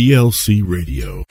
[0.00, 1.22] ELC Radio.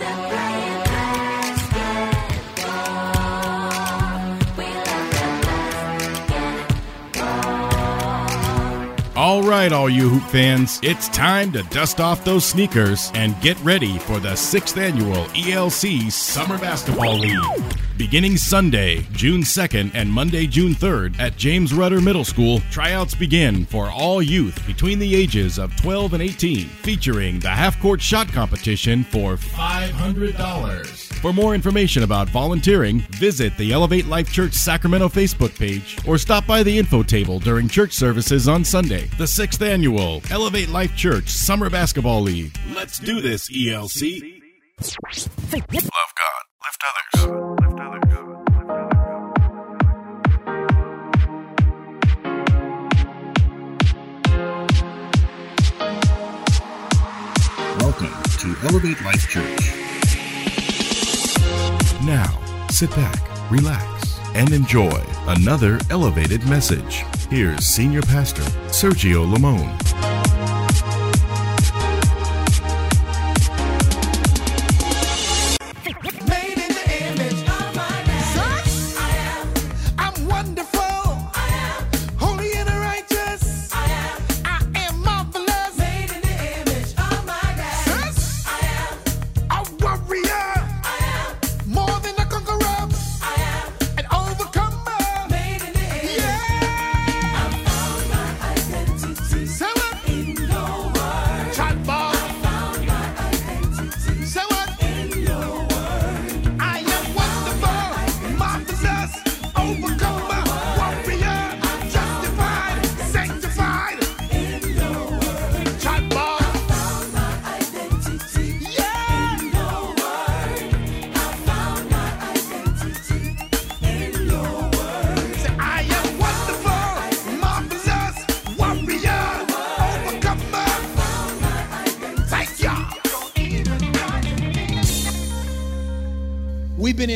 [9.15, 13.59] All right, all you Hoop fans, it's time to dust off those sneakers and get
[13.61, 17.88] ready for the sixth annual ELC Summer Basketball League.
[17.99, 23.65] Beginning Sunday, June 2nd and Monday, June 3rd at James Rutter Middle School, tryouts begin
[23.65, 28.29] for all youth between the ages of 12 and 18, featuring the half court shot
[28.29, 31.13] competition for $500.
[31.15, 36.47] For more information about volunteering, visit the Elevate Life Church Sacramento Facebook page or stop
[36.47, 39.09] by the info table during church services on Sunday.
[39.17, 42.57] The sixth annual Elevate Life Church Summer Basketball League.
[42.73, 44.39] Let's do this, ELC.
[44.79, 46.81] Love God, lift
[47.27, 47.58] others.
[58.61, 59.71] Elevate Life Church.
[62.03, 67.05] Now, sit back, relax, and enjoy another elevated message.
[67.29, 69.88] Here's Senior Pastor Sergio Lamone.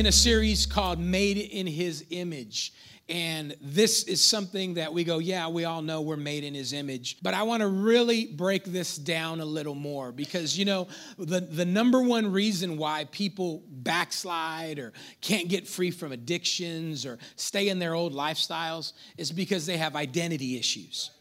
[0.03, 2.73] In a series called Made in His Image.
[3.07, 6.73] And this is something that we go, yeah, we all know we're made in His
[6.73, 7.19] image.
[7.21, 11.39] But I want to really break this down a little more because, you know, the,
[11.39, 17.69] the number one reason why people backslide or can't get free from addictions or stay
[17.69, 21.11] in their old lifestyles is because they have identity issues.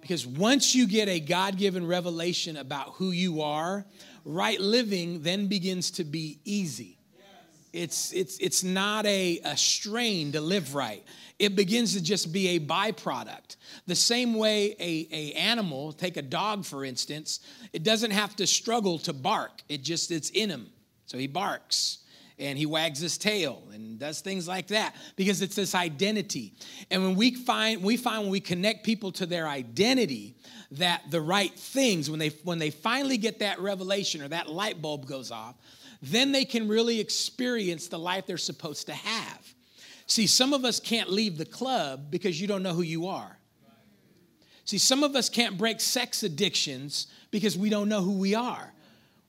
[0.00, 3.86] Because once you get a God given revelation about who you are,
[4.24, 6.95] right living then begins to be easy.
[7.76, 11.04] It's, it's, it's not a, a strain to live right.
[11.38, 13.56] It begins to just be a byproduct.
[13.86, 17.40] The same way a, a animal, take a dog for instance,
[17.74, 19.62] it doesn't have to struggle to bark.
[19.68, 20.70] It just it's in him.
[21.04, 21.98] So he barks
[22.38, 26.54] and he wags his tail and does things like that because it's this identity.
[26.90, 30.36] And when we find we find when we connect people to their identity
[30.72, 34.80] that the right things when they when they finally get that revelation or that light
[34.80, 35.56] bulb goes off,
[36.02, 39.54] then they can really experience the life they're supposed to have.
[40.06, 43.38] See, some of us can't leave the club because you don't know who you are.
[44.64, 48.72] See, some of us can't break sex addictions because we don't know who we are.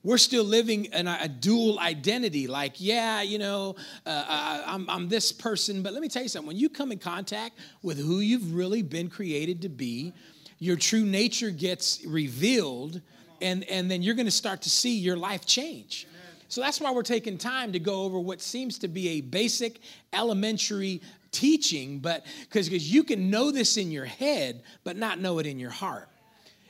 [0.04, 2.48] We're still living in a, a dual identity.
[2.48, 3.76] Like, yeah, you know,
[4.06, 6.48] uh, I, I'm, I'm this person, but let me tell you something.
[6.48, 10.14] When you come in contact with who you've really been created to be,
[10.60, 13.02] your true nature gets revealed,
[13.42, 16.08] and, and then you're going to start to see your life change.
[16.50, 19.80] So that's why we're taking time to go over what seems to be a basic
[20.14, 25.46] elementary teaching, but because you can know this in your head, but not know it
[25.46, 26.10] in your heart.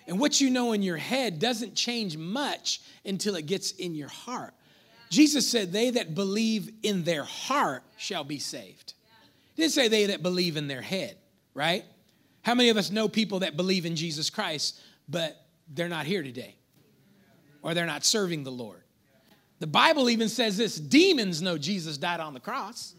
[0.08, 4.08] And what you know in your head doesn't change much until it gets in your
[4.08, 4.54] heart.
[5.10, 8.94] Jesus said, They that believe in their heart shall be saved.
[9.56, 11.18] He didn't say they that believe in their head,
[11.54, 11.84] right?
[12.42, 14.80] How many of us know people that believe in Jesus Christ,
[15.10, 15.36] but
[15.68, 16.56] they're not here today?
[17.62, 18.84] Or they're not serving the Lord?
[19.60, 22.94] The Bible even says this demons know Jesus died on the cross,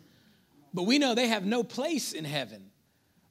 [0.74, 2.70] but we know they have no place in heaven.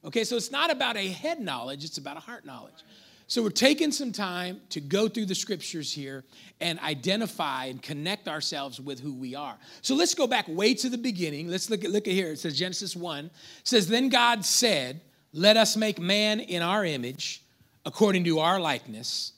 [0.04, 2.84] Okay, so it's not about a head knowledge, it's about a heart knowledge.
[3.30, 6.24] So we're taking some time to go through the scriptures here
[6.62, 9.54] and identify and connect ourselves with who we are.
[9.82, 11.48] So let's go back way to the beginning.
[11.48, 12.32] Let's look at look at here.
[12.32, 13.26] It says Genesis 1.
[13.26, 13.32] It
[13.64, 15.02] says, Then God said,
[15.34, 17.42] Let us make man in our image,
[17.84, 19.32] according to our likeness.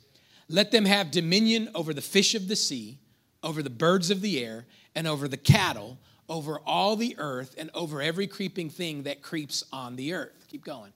[0.48, 2.99] Let them have dominion over the fish of the sea,
[3.42, 5.98] over the birds of the air, and over the cattle,
[6.28, 10.46] over all the earth, and over every creeping thing that creeps on the earth.
[10.48, 10.92] Keep going.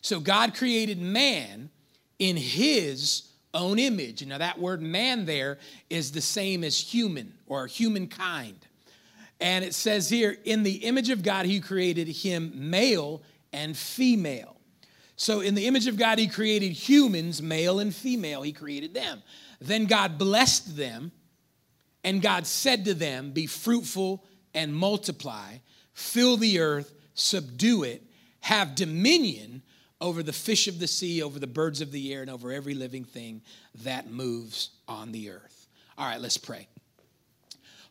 [0.00, 1.70] So God created man
[2.18, 4.24] in his own image.
[4.24, 5.58] Now, that word man there
[5.90, 8.58] is the same as human or humankind.
[9.40, 13.22] And it says here, in the image of God, he created him male
[13.52, 14.56] and female.
[15.16, 19.22] So, in the image of God, he created humans, male and female, he created them.
[19.60, 21.12] Then God blessed them,
[22.04, 25.58] and God said to them, Be fruitful and multiply,
[25.92, 28.02] fill the earth, subdue it,
[28.40, 29.62] have dominion
[30.00, 32.74] over the fish of the sea, over the birds of the air, and over every
[32.74, 33.40] living thing
[33.84, 35.68] that moves on the earth.
[35.96, 36.66] All right, let's pray.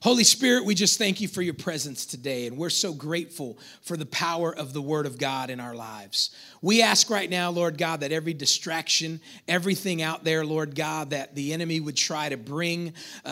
[0.02, 3.96] Holy Spirit, we just thank you for your presence today, and we're so grateful for
[3.96, 6.32] the power of the Word of God in our lives.
[6.64, 11.36] We ask right now, Lord God, that every distraction, everything out there, Lord God, that
[11.36, 12.94] the enemy would try to bring
[13.24, 13.28] uh,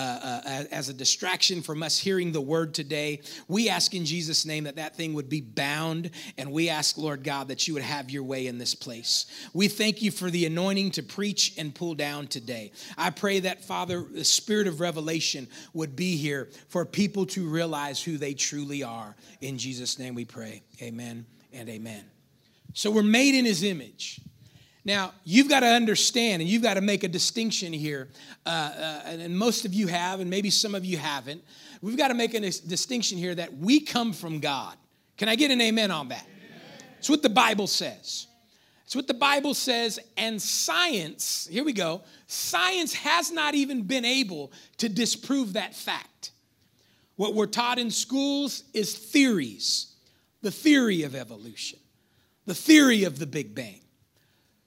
[0.45, 4.65] uh, as a distraction from us hearing the Word today, we ask in Jesus' name
[4.65, 8.11] that that thing would be bound, and we ask, Lord God, that you would have
[8.11, 9.25] your way in this place.
[9.55, 12.73] We thank you for the anointing to preach and pull down today.
[12.95, 18.01] I pray that, Father, the spirit of revelation would be here for people to realize
[18.01, 19.15] who they truly are.
[19.41, 20.61] In Jesus' name we pray.
[20.81, 22.03] Amen and amen.
[22.73, 24.21] So we're made in his image.
[24.85, 28.07] Now, you've got to understand and you've got to make a distinction here,
[28.45, 31.43] uh, uh, and most of you have, and maybe some of you haven't.
[31.81, 34.75] We've got to make a distinction here that we come from God.
[35.17, 36.25] Can I get an amen on that?
[36.97, 38.27] It's what the Bible says.
[38.85, 44.03] It's what the Bible says, and science, here we go, science has not even been
[44.03, 46.31] able to disprove that fact.
[47.19, 49.93] What we're taught in schools is theories
[50.41, 51.77] the theory of evolution,
[52.45, 53.81] the theory of the Big Bang.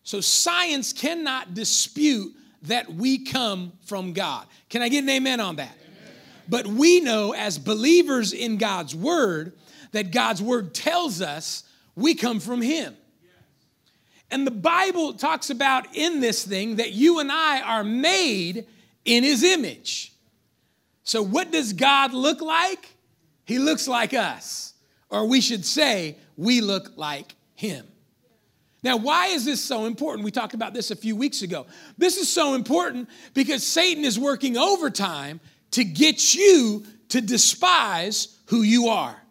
[0.03, 2.35] So science cannot dispute
[2.65, 4.47] that we come from God.
[4.69, 5.75] Can I get an amen on that?
[5.75, 6.13] Amen.
[6.47, 9.55] But we know as believers in God's word
[9.93, 11.65] that God's word tells us
[11.97, 12.95] we come from Him.
[14.31, 18.67] And the Bible talks about in this thing that you and I are made
[19.07, 20.12] in His image.
[21.05, 22.97] So, what does God look like?
[23.45, 24.75] He looks like us.
[25.09, 27.87] Or we should say, we look like Him.
[28.83, 30.25] Now, why is this so important?
[30.25, 31.67] We talked about this a few weeks ago.
[31.99, 35.41] This is so important because Satan is working overtime
[35.73, 39.22] to get you to despise who you are.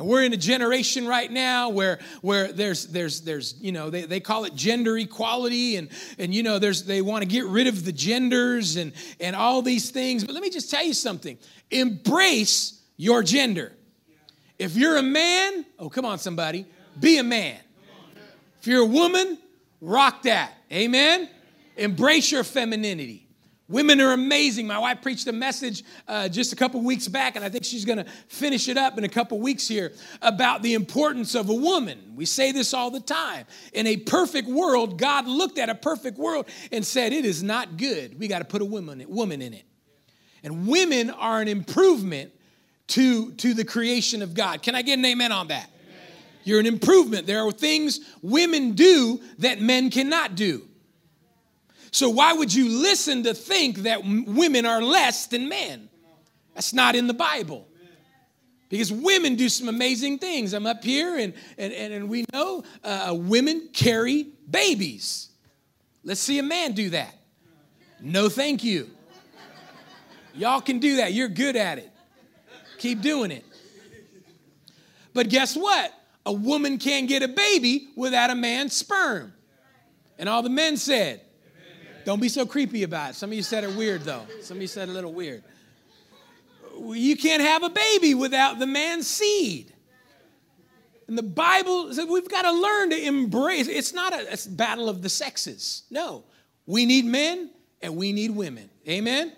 [0.00, 4.06] And we're in a generation right now where, where there's, there's, there's, you know, they,
[4.06, 7.66] they call it gender equality and, and, you know, there's, they want to get rid
[7.66, 10.24] of the genders and, and all these things.
[10.24, 11.36] But let me just tell you something.
[11.70, 13.74] Embrace your gender.
[14.58, 16.64] If you're a man, oh, come on, somebody,
[16.98, 17.60] be a man.
[18.58, 19.36] If you're a woman,
[19.82, 20.54] rock that.
[20.72, 21.28] Amen?
[21.76, 23.26] Embrace your femininity.
[23.70, 24.66] Women are amazing.
[24.66, 27.84] My wife preached a message uh, just a couple weeks back, and I think she's
[27.84, 31.54] going to finish it up in a couple weeks here about the importance of a
[31.54, 32.14] woman.
[32.16, 33.46] We say this all the time.
[33.72, 37.76] In a perfect world, God looked at a perfect world and said, It is not
[37.76, 38.18] good.
[38.18, 39.64] We got to put a woman, woman in it.
[40.42, 42.32] And women are an improvement
[42.88, 44.62] to, to the creation of God.
[44.62, 45.70] Can I get an amen on that?
[45.86, 46.16] Amen.
[46.42, 47.28] You're an improvement.
[47.28, 50.66] There are things women do that men cannot do.
[51.92, 55.88] So, why would you listen to think that women are less than men?
[56.54, 57.66] That's not in the Bible.
[58.68, 60.52] Because women do some amazing things.
[60.52, 65.30] I'm up here, and, and, and we know uh, women carry babies.
[66.04, 67.14] Let's see a man do that.
[68.00, 68.88] No, thank you.
[70.34, 71.12] Y'all can do that.
[71.12, 71.90] You're good at it.
[72.78, 73.44] Keep doing it.
[75.12, 75.92] But guess what?
[76.24, 79.32] A woman can't get a baby without a man's sperm.
[80.18, 81.22] And all the men said,
[82.10, 83.14] don't be so creepy about it.
[83.14, 84.26] Some of you said it weird, though.
[84.42, 85.44] Some of you said a little weird.
[86.76, 89.72] You can't have a baby without the man's seed.
[91.06, 93.68] And the Bible says we've got to learn to embrace.
[93.68, 95.84] It's not a, a battle of the sexes.
[95.88, 96.24] No.
[96.66, 97.48] We need men
[97.80, 98.70] and we need women.
[98.88, 99.32] Amen?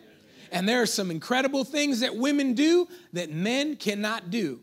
[0.51, 4.61] And there are some incredible things that women do that men cannot do.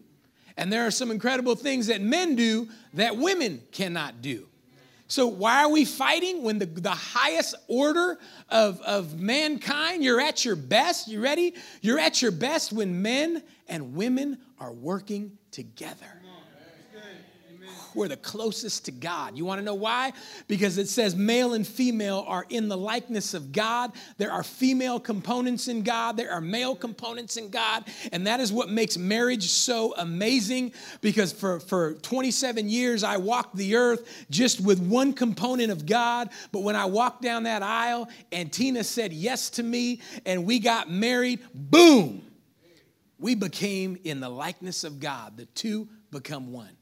[0.58, 4.49] And there are some incredible things that men do that women cannot do.
[5.10, 10.46] So, why are we fighting when the, the highest order of, of mankind, you're at
[10.46, 11.08] your best?
[11.08, 11.56] You ready?
[11.82, 16.19] You're at your best when men and women are working together
[17.96, 19.38] we're the closest to God.
[19.38, 20.14] You want to know why?
[20.48, 23.92] Because it says male and female are in the likeness of God.
[24.18, 27.86] There are female components in God, there are male components in God.
[28.12, 33.56] And that is what makes marriage so amazing because for, for 27 years I walked
[33.56, 36.30] the earth just with one component of God.
[36.52, 40.60] But when I walked down that aisle and Tina said yes to me and we
[40.60, 42.24] got married, boom,
[43.20, 45.38] we became in the likeness of God.
[45.38, 46.79] The two become one.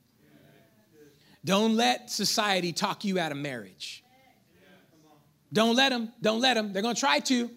[1.47, 4.03] Don't let society talk you out of marriage.
[5.53, 6.11] Don't let them.
[6.21, 6.73] Don't let them.
[6.73, 7.49] They're going to try to.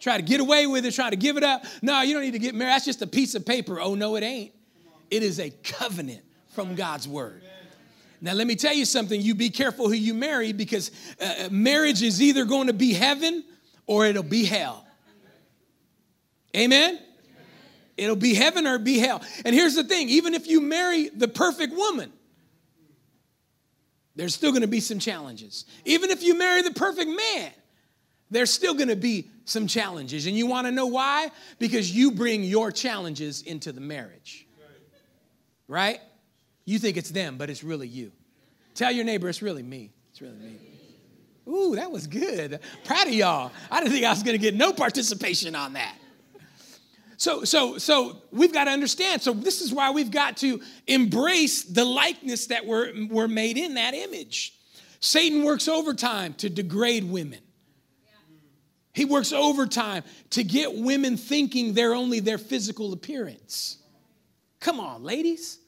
[0.00, 1.64] Try to get away with it, try to give it up.
[1.80, 2.72] No, you don't need to get married.
[2.72, 3.80] That's just a piece of paper.
[3.80, 4.52] Oh, no, it ain't.
[5.12, 6.22] It is a covenant
[6.54, 7.44] from God's word.
[8.20, 9.20] Now, let me tell you something.
[9.20, 13.44] You be careful who you marry because uh, marriage is either going to be heaven
[13.86, 14.84] or it'll be hell.
[16.56, 16.98] Amen?
[17.96, 19.22] It'll be heaven or be hell.
[19.44, 22.12] And here's the thing even if you marry the perfect woman,
[24.16, 25.66] there's still going to be some challenges.
[25.84, 27.52] Even if you marry the perfect man,
[28.30, 30.26] there's still going to be some challenges.
[30.26, 31.30] And you want to know why?
[31.58, 34.46] Because you bring your challenges into the marriage.
[35.68, 36.00] Right?
[36.64, 38.10] You think it's them, but it's really you.
[38.74, 39.92] Tell your neighbor it's really me.
[40.10, 40.58] It's really me.
[41.48, 42.58] Ooh, that was good.
[42.84, 43.52] Proud of y'all.
[43.70, 45.96] I didn't think I was going to get no participation on that.
[47.18, 49.22] So, so, so we've got to understand.
[49.22, 53.74] So this is why we've got to embrace the likeness that we're, we're made in
[53.74, 54.52] that image.
[55.00, 57.40] Satan works overtime to degrade women.
[58.92, 63.78] He works overtime to get women thinking they're only their physical appearance.
[64.58, 65.58] Come on, ladies.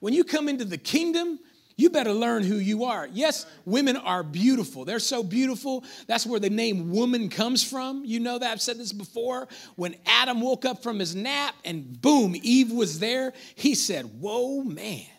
[0.00, 1.38] When you come into the kingdom,
[1.76, 3.08] you better learn who you are.
[3.12, 4.84] Yes, women are beautiful.
[4.84, 5.82] They're so beautiful.
[6.06, 8.04] That's where the name woman comes from.
[8.04, 8.52] You know that.
[8.52, 9.48] I've said this before.
[9.74, 14.62] When Adam woke up from his nap and boom, Eve was there, he said, Whoa,
[14.62, 15.02] man.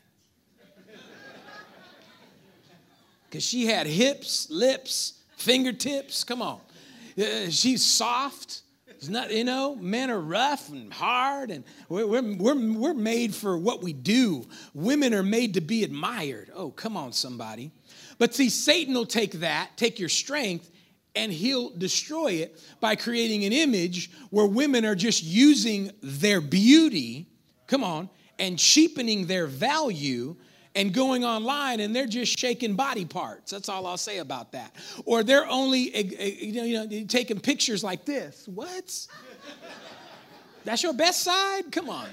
[3.29, 6.23] Because she had hips, lips, fingertips.
[6.23, 6.61] Come on.
[7.19, 8.61] Uh, she's soft.
[8.97, 13.57] It's not, you know, men are rough and hard, and we're, we're, we're, made for
[13.57, 14.47] what we do.
[14.73, 16.49] Women are made to be admired.
[16.55, 17.71] Oh, come on, somebody.
[18.17, 20.71] But see, Satan will take that, take your strength,
[21.15, 27.27] and he'll destroy it by creating an image where women are just using their beauty,
[27.67, 28.09] come on,
[28.39, 30.35] and cheapening their value
[30.75, 33.51] and going online and they're just shaking body parts.
[33.51, 34.75] That's all I'll say about that.
[35.05, 38.47] Or they're only eh, eh, you know, you know taking pictures like this.
[38.47, 39.07] What?
[40.65, 41.71] That's your best side?
[41.71, 42.07] Come on.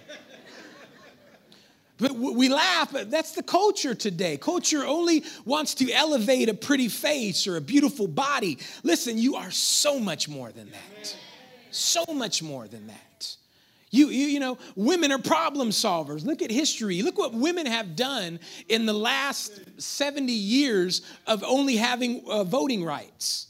[1.98, 4.36] But we laugh, but that's the culture today.
[4.36, 8.58] Culture only wants to elevate a pretty face or a beautiful body.
[8.82, 11.16] Listen, you are so much more than that.
[11.70, 13.11] So much more than that.
[13.92, 16.24] You, you, you know, women are problem solvers.
[16.24, 17.02] Look at history.
[17.02, 22.82] Look what women have done in the last 70 years of only having uh, voting
[22.82, 23.48] rights,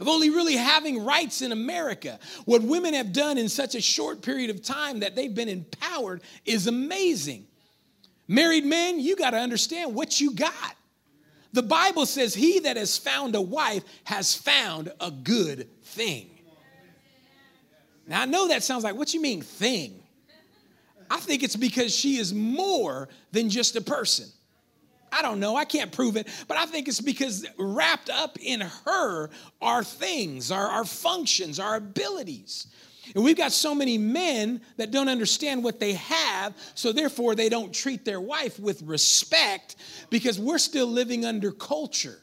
[0.00, 2.18] of only really having rights in America.
[2.46, 6.22] What women have done in such a short period of time that they've been empowered
[6.44, 7.46] is amazing.
[8.26, 10.74] Married men, you got to understand what you got.
[11.52, 16.35] The Bible says, He that has found a wife has found a good thing.
[18.06, 20.02] Now, I know that sounds like, what you mean, thing?
[21.10, 24.26] I think it's because she is more than just a person.
[25.12, 28.60] I don't know, I can't prove it, but I think it's because wrapped up in
[28.84, 29.30] her
[29.62, 32.66] are things, our, our functions, our abilities.
[33.14, 37.48] And we've got so many men that don't understand what they have, so therefore they
[37.48, 39.76] don't treat their wife with respect
[40.10, 42.18] because we're still living under culture.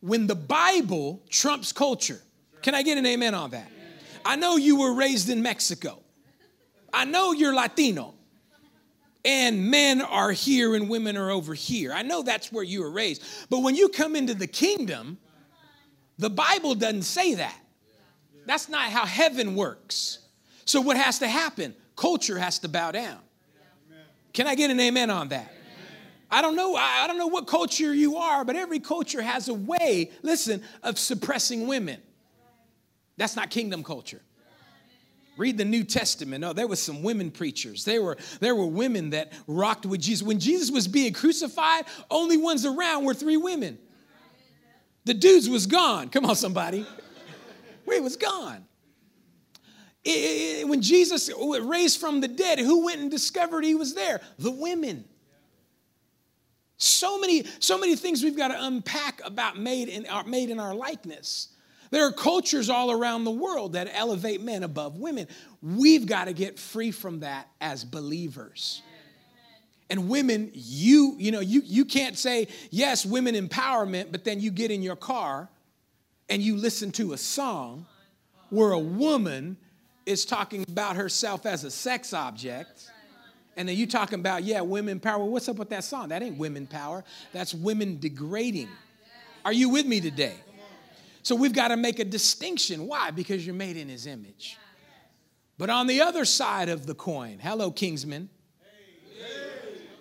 [0.00, 2.20] When the Bible trumps culture,
[2.60, 3.70] can I get an amen on that?
[4.24, 5.98] I know you were raised in Mexico.
[6.92, 8.14] I know you're Latino.
[9.24, 11.92] And men are here and women are over here.
[11.92, 13.22] I know that's where you were raised.
[13.48, 15.18] But when you come into the kingdom,
[16.18, 17.56] the Bible doesn't say that.
[18.46, 20.18] That's not how heaven works.
[20.64, 21.74] So, what has to happen?
[21.94, 23.18] Culture has to bow down.
[24.32, 25.52] Can I get an amen on that?
[26.30, 26.74] I don't know.
[26.74, 30.98] I don't know what culture you are, but every culture has a way, listen, of
[30.98, 32.00] suppressing women.
[33.16, 34.22] That's not kingdom culture.
[35.36, 36.44] Read the New Testament.
[36.44, 37.84] Oh, there was some women preachers.
[37.84, 40.22] There were, there were women that rocked with Jesus.
[40.22, 43.78] When Jesus was being crucified, only ones around were three women.
[45.04, 46.10] The dudes was gone.
[46.10, 46.86] Come on, somebody.
[47.90, 48.64] He was gone.
[50.04, 54.20] It, it, when Jesus raised from the dead, who went and discovered he was there?
[54.38, 55.04] The women.
[56.76, 60.58] So many, so many things we've got to unpack about made in our, made in
[60.58, 61.48] our likeness.
[61.92, 65.28] There are cultures all around the world that elevate men above women.
[65.60, 68.80] We've got to get free from that as believers.
[69.90, 74.50] And women, you, you know, you, you can't say, yes, women empowerment, but then you
[74.50, 75.50] get in your car
[76.30, 77.84] and you listen to a song
[78.48, 79.58] where a woman
[80.06, 82.90] is talking about herself as a sex object.
[83.54, 85.22] And then you talking about, yeah, women power.
[85.22, 86.08] what's up with that song?
[86.08, 87.04] That ain't women power.
[87.34, 88.70] That's women degrading.
[89.44, 90.36] Are you with me today?
[91.22, 92.86] So we've got to make a distinction.
[92.86, 93.10] Why?
[93.10, 94.58] Because you're made in his image.
[95.56, 98.28] But on the other side of the coin, hello, Kingsman.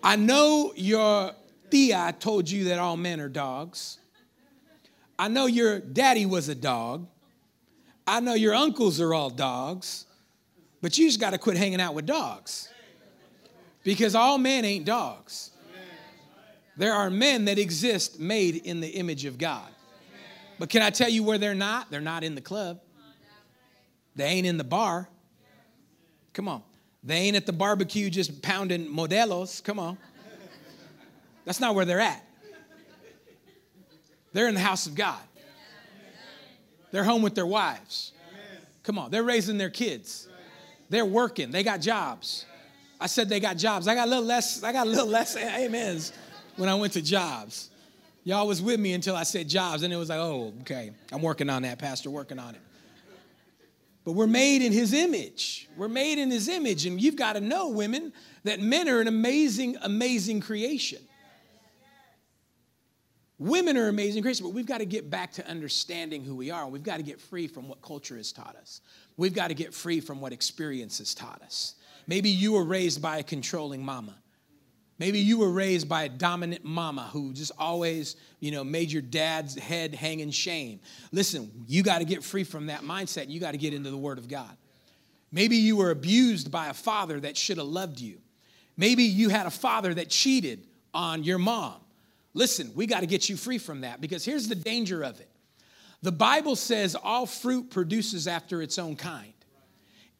[0.03, 1.33] I know your
[1.69, 3.99] tía told you that all men are dogs.
[5.19, 7.07] I know your daddy was a dog.
[8.07, 10.07] I know your uncles are all dogs.
[10.81, 12.69] But you just got to quit hanging out with dogs.
[13.83, 15.51] Because all men ain't dogs.
[16.77, 19.69] There are men that exist made in the image of God.
[20.61, 21.89] But can I tell you where they're not?
[21.89, 22.81] They're not in the club.
[24.15, 25.09] They ain't in the bar.
[26.33, 26.61] Come on.
[27.03, 29.63] They ain't at the barbecue just pounding Modelos.
[29.63, 29.97] Come on.
[31.45, 32.23] That's not where they're at.
[34.33, 35.17] They're in the house of God.
[36.91, 38.11] They're home with their wives.
[38.83, 39.09] Come on.
[39.09, 40.29] They're raising their kids.
[40.91, 41.49] They're working.
[41.49, 42.45] They got jobs.
[42.99, 43.87] I said they got jobs.
[43.87, 46.13] I got a little less, I got a little less amens
[46.55, 47.71] when I went to jobs.
[48.23, 51.21] Y'all was with me until I said jobs, and it was like, oh, okay, I'm
[51.21, 52.61] working on that, Pastor, working on it.
[54.03, 55.69] But we're made in his image.
[55.77, 56.85] We're made in his image.
[56.85, 58.13] And you've got to know, women,
[58.43, 60.99] that men are an amazing, amazing creation.
[63.37, 66.67] Women are amazing creation, but we've got to get back to understanding who we are.
[66.67, 68.81] We've got to get free from what culture has taught us.
[69.17, 71.75] We've got to get free from what experience has taught us.
[72.05, 74.15] Maybe you were raised by a controlling mama.
[75.01, 79.01] Maybe you were raised by a dominant mama who just always, you know, made your
[79.01, 80.79] dad's head hang in shame.
[81.11, 83.27] Listen, you got to get free from that mindset.
[83.27, 84.55] You got to get into the Word of God.
[85.31, 88.19] Maybe you were abused by a father that should have loved you.
[88.77, 91.81] Maybe you had a father that cheated on your mom.
[92.35, 95.31] Listen, we got to get you free from that because here's the danger of it.
[96.03, 99.33] The Bible says all fruit produces after its own kind.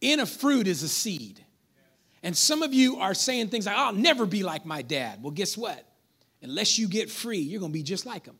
[0.02, 1.40] In a fruit is a seed.
[2.24, 5.24] And some of you are saying things like, I'll never be like my dad.
[5.24, 5.86] Well, guess what?
[6.42, 8.38] Unless you get free, you're going to be just like him.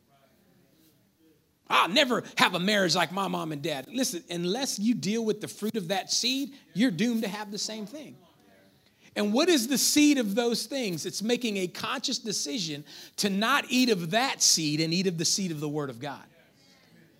[1.68, 3.86] I'll never have a marriage like my mom and dad.
[3.88, 7.58] Listen, unless you deal with the fruit of that seed, you're doomed to have the
[7.58, 8.16] same thing.
[9.16, 11.06] And what is the seed of those things?
[11.06, 12.84] It's making a conscious decision
[13.16, 15.98] to not eat of that seed and eat of the seed of the Word of
[15.98, 16.22] God.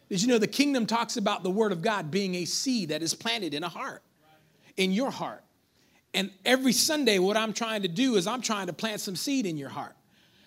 [0.08, 3.02] Did you know the kingdom talks about the Word of God being a seed that
[3.02, 4.02] is planted in a heart,
[4.76, 5.42] in your heart?
[6.14, 9.46] And every Sunday, what I'm trying to do is I'm trying to plant some seed
[9.46, 9.96] in your heart.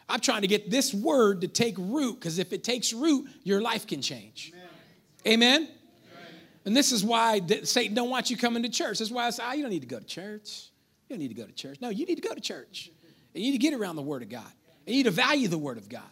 [0.08, 3.62] I'm trying to get this word to take root because if it takes root, your
[3.62, 4.54] life can change.
[5.26, 5.64] Amen?
[5.64, 5.70] Amen?
[6.66, 9.00] And this is why Satan don't want you coming to church.
[9.00, 10.70] That's why I say, oh, you don't need to go to church.
[11.08, 11.78] You don't need to go to church.
[11.82, 12.92] No, you need to go to church.
[13.34, 14.52] And you need to get around the Word of God.
[14.86, 16.04] And you need to value the Word of God.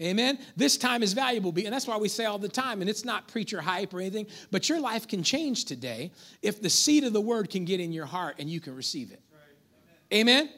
[0.00, 0.38] Amen.
[0.56, 1.52] This time is valuable.
[1.56, 4.26] And that's why we say all the time, and it's not preacher hype or anything,
[4.50, 6.10] but your life can change today
[6.42, 9.10] if the seed of the word can get in your heart and you can receive
[9.10, 9.22] it.
[10.12, 10.50] Amen.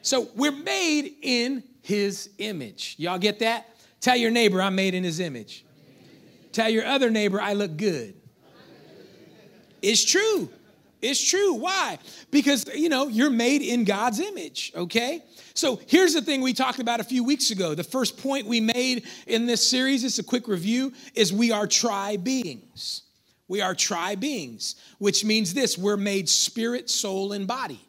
[0.00, 2.94] So we're made in his image.
[2.98, 3.76] Y'all get that?
[4.00, 5.64] Tell your neighbor, I'm made in his image.
[6.50, 8.14] Tell your other neighbor, I look good.
[9.80, 10.48] It's true.
[11.02, 11.54] It's true.
[11.54, 11.98] Why?
[12.30, 15.24] Because, you know, you're made in God's image, okay?
[15.52, 17.74] So here's the thing we talked about a few weeks ago.
[17.74, 21.66] The first point we made in this series, it's a quick review, is we are
[21.66, 23.02] tri beings.
[23.48, 27.80] We are tri beings, which means this we're made spirit, soul, and body.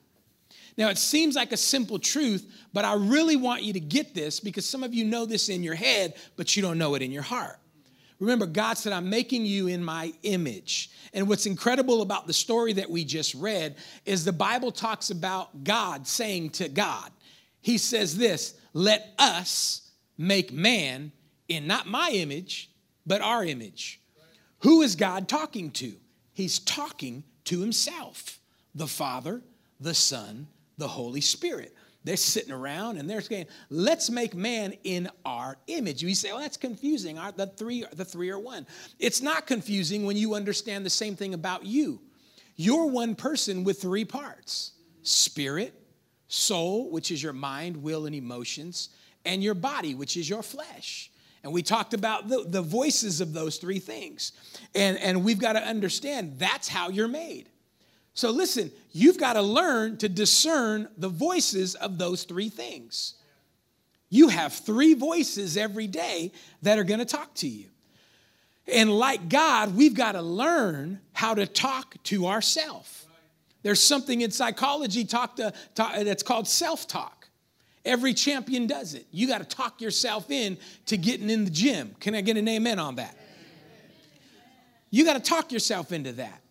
[0.75, 4.39] Now, it seems like a simple truth, but I really want you to get this
[4.39, 7.11] because some of you know this in your head, but you don't know it in
[7.11, 7.59] your heart.
[8.19, 10.91] Remember, God said, I'm making you in my image.
[11.13, 15.63] And what's incredible about the story that we just read is the Bible talks about
[15.63, 17.11] God saying to God,
[17.61, 21.11] he says this let us make man
[21.47, 22.69] in not my image,
[23.05, 24.01] but our image.
[24.59, 25.93] Who is God talking to?
[26.33, 28.39] He's talking to himself,
[28.73, 29.41] the Father,
[29.79, 30.47] the Son,
[30.77, 31.75] the Holy Spirit.
[32.03, 36.03] They're sitting around and they're saying, let's make man in our image.
[36.03, 37.17] You say, well, that's confusing.
[37.35, 38.67] The three, the three are one.
[38.99, 42.01] It's not confusing when you understand the same thing about you.
[42.55, 45.73] You're one person with three parts spirit,
[46.27, 48.89] soul, which is your mind, will, and emotions,
[49.25, 51.09] and your body, which is your flesh.
[51.43, 54.31] And we talked about the, the voices of those three things.
[54.73, 57.49] And, and we've got to understand that's how you're made.
[58.13, 63.15] So listen, you've got to learn to discern the voices of those three things.
[64.09, 67.65] You have three voices every day that are going to talk to you.
[68.67, 73.07] And like God, we've got to learn how to talk to ourselves.
[73.63, 77.27] There's something in psychology talk to, talk, that's called self talk.
[77.85, 79.07] Every champion does it.
[79.11, 81.95] You got to talk yourself in to getting in the gym.
[81.99, 83.17] Can I get an amen on that?
[84.91, 86.42] You got to talk yourself into that.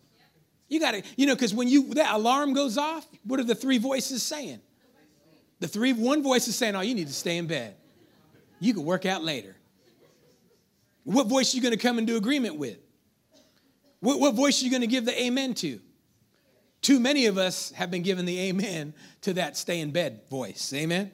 [0.69, 3.55] You got to, you know, because when you that alarm goes off, what are the
[3.55, 4.59] three voices saying?
[5.59, 7.75] The three, one voice is saying, "Oh, you need to stay in bed.
[8.59, 9.55] You can work out later."
[11.03, 12.77] What voice are you going to come into agreement with?
[13.99, 15.79] What, what voice are you going to give the amen to?
[16.81, 20.73] Too many of us have been given the amen to that stay in bed voice.
[20.73, 21.11] Amen?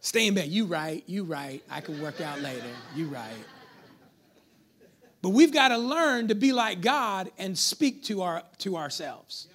[0.00, 0.48] Stay in bed.
[0.48, 1.62] You right, you right.
[1.68, 2.62] I can work out later.
[2.94, 3.32] You right.
[5.20, 9.48] But we've got to learn to be like God and speak to, our, to ourselves.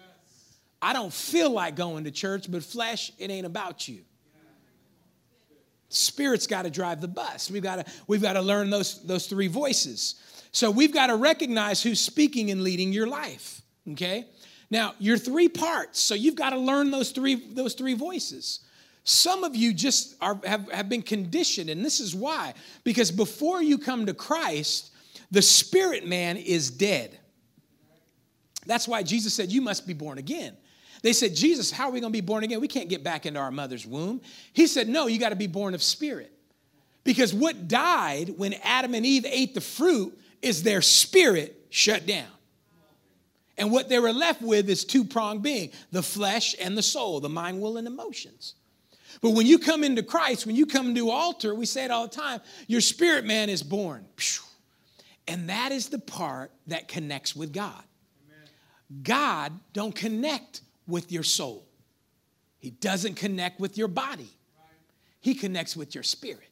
[0.81, 4.01] I don't feel like going to church, but flesh, it ain't about you.
[5.87, 7.49] Spirit's got to drive the bus.
[7.49, 10.15] We've got to, we've got to learn those, those three voices.
[10.51, 13.61] So we've got to recognize who's speaking and leading your life.
[13.91, 14.25] Okay?
[14.69, 16.01] Now, your three parts.
[16.01, 18.61] So you've got to learn those three, those three voices.
[19.03, 22.53] Some of you just are, have, have been conditioned, and this is why.
[22.83, 24.92] Because before you come to Christ,
[25.33, 27.17] the spirit man is dead.
[28.67, 30.55] That's why Jesus said, You must be born again.
[31.01, 32.61] They said, Jesus, how are we going to be born again?
[32.61, 34.21] We can't get back into our mother's womb.
[34.53, 36.31] He said, No, you got to be born of spirit.
[37.03, 42.27] Because what died when Adam and Eve ate the fruit is their spirit shut down.
[43.57, 47.19] And what they were left with is two pronged being the flesh and the soul,
[47.19, 48.53] the mind, will, and emotions.
[49.19, 52.07] But when you come into Christ, when you come to altar, we say it all
[52.07, 54.05] the time, your spirit man is born.
[55.27, 57.83] And that is the part that connects with God.
[59.01, 61.65] God don't connect with your soul.
[62.59, 64.29] He doesn't connect with your body.
[65.19, 66.49] He connects with your spirit.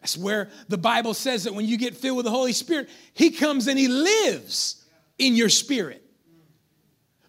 [0.00, 3.30] That's where the Bible says that when you get filled with the Holy Spirit, He
[3.30, 4.84] comes and He lives
[5.18, 6.02] in your spirit.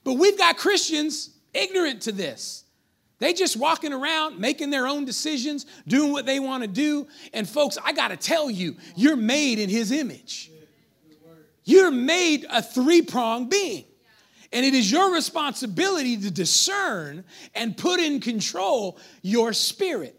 [0.03, 2.63] But we've got Christians ignorant to this.
[3.19, 7.07] They just walking around making their own decisions, doing what they want to do.
[7.33, 10.51] And folks, I got to tell you, you're made in his image.
[11.63, 13.85] You're made a three-pronged being.
[14.53, 20.15] And it is your responsibility to discern and put in control your spirit.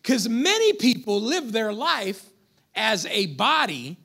[0.00, 2.24] Because many people live their life
[2.74, 3.98] as a body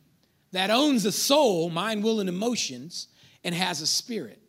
[0.51, 3.07] that owns a soul, mind, will, and emotions,
[3.43, 4.41] and has a spirit.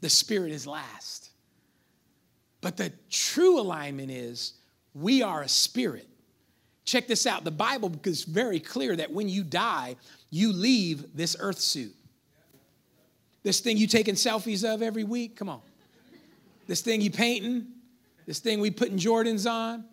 [0.00, 1.17] The spirit is last.
[2.60, 4.54] But the true alignment is
[4.94, 6.08] we are a spirit.
[6.84, 7.44] Check this out.
[7.44, 9.96] The Bible is very clear that when you die,
[10.30, 11.94] you leave this earth suit.
[13.42, 15.60] This thing you taking selfies of every week, come on.
[16.66, 17.66] This thing you painting,
[18.26, 19.84] this thing we putting Jordans on,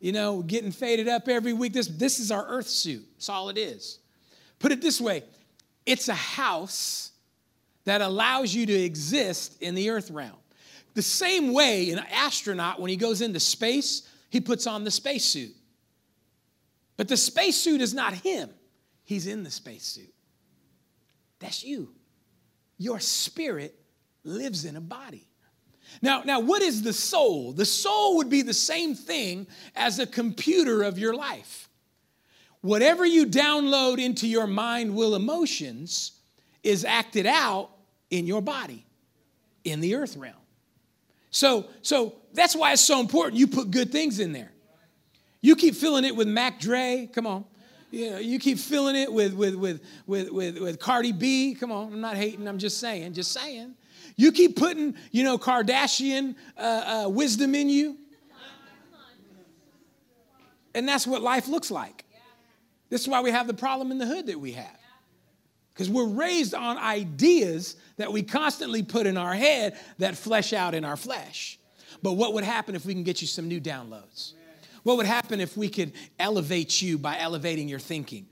[0.00, 1.72] you know, getting faded up every week.
[1.72, 3.04] This, this is our earth suit.
[3.16, 3.98] That's all it is.
[4.58, 5.24] Put it this way
[5.86, 7.12] it's a house
[7.84, 10.36] that allows you to exist in the earth realm.
[10.98, 15.54] The same way an astronaut, when he goes into space, he puts on the spacesuit.
[16.96, 18.50] But the spacesuit is not him,
[19.04, 20.12] he's in the spacesuit.
[21.38, 21.94] That's you.
[22.78, 23.78] Your spirit
[24.24, 25.28] lives in a body.
[26.02, 27.52] Now, now, what is the soul?
[27.52, 31.68] The soul would be the same thing as a computer of your life.
[32.60, 36.10] Whatever you download into your mind, will, emotions
[36.64, 37.70] is acted out
[38.10, 38.84] in your body,
[39.62, 40.34] in the earth realm.
[41.30, 44.52] So, so that's why it's so important you put good things in there.
[45.40, 47.44] You keep filling it with Mac Dre, come on.
[47.90, 51.72] You, know, you keep filling it with, with, with, with, with, with Cardi B, come
[51.72, 51.92] on.
[51.92, 53.74] I'm not hating, I'm just saying, just saying.
[54.16, 57.96] You keep putting, you know, Kardashian uh, uh, wisdom in you.
[60.74, 62.04] And that's what life looks like.
[62.90, 64.77] This is why we have the problem in the hood that we have.
[65.78, 70.74] Because we're raised on ideas that we constantly put in our head that flesh out
[70.74, 71.56] in our flesh.
[72.02, 74.32] But what would happen if we can get you some new downloads?
[74.82, 78.26] What would happen if we could elevate you by elevating your thinking?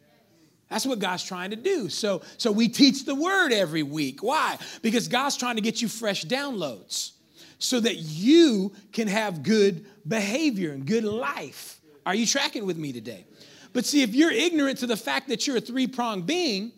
[0.68, 1.88] That's what God's trying to do.
[1.88, 4.24] So, so we teach the word every week.
[4.24, 4.59] Why?
[4.82, 7.12] Because God's trying to get you fresh downloads
[7.61, 11.80] so that you can have good behavior and good life.
[12.04, 13.24] Are you tracking with me today?
[13.72, 16.72] But see, if you're ignorant to the fact that you're a three pronged being,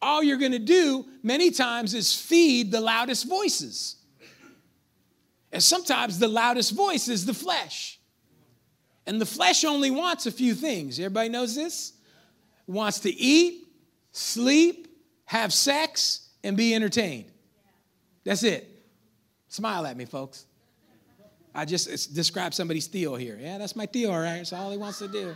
[0.00, 3.96] all you're going to do many times is feed the loudest voices.
[5.52, 7.98] And sometimes the loudest voice is the flesh.
[9.06, 10.98] And the flesh only wants a few things.
[10.98, 11.92] Everybody knows this?
[12.66, 13.68] wants to eat,
[14.12, 14.88] sleep,
[15.24, 17.30] have sex, and be entertained.
[18.24, 18.68] That's it.
[19.48, 20.46] Smile at me, folks.
[21.54, 23.38] I just described somebody's tío here.
[23.40, 24.38] Yeah, that's my tío, all right?
[24.38, 25.34] That's all he wants to do.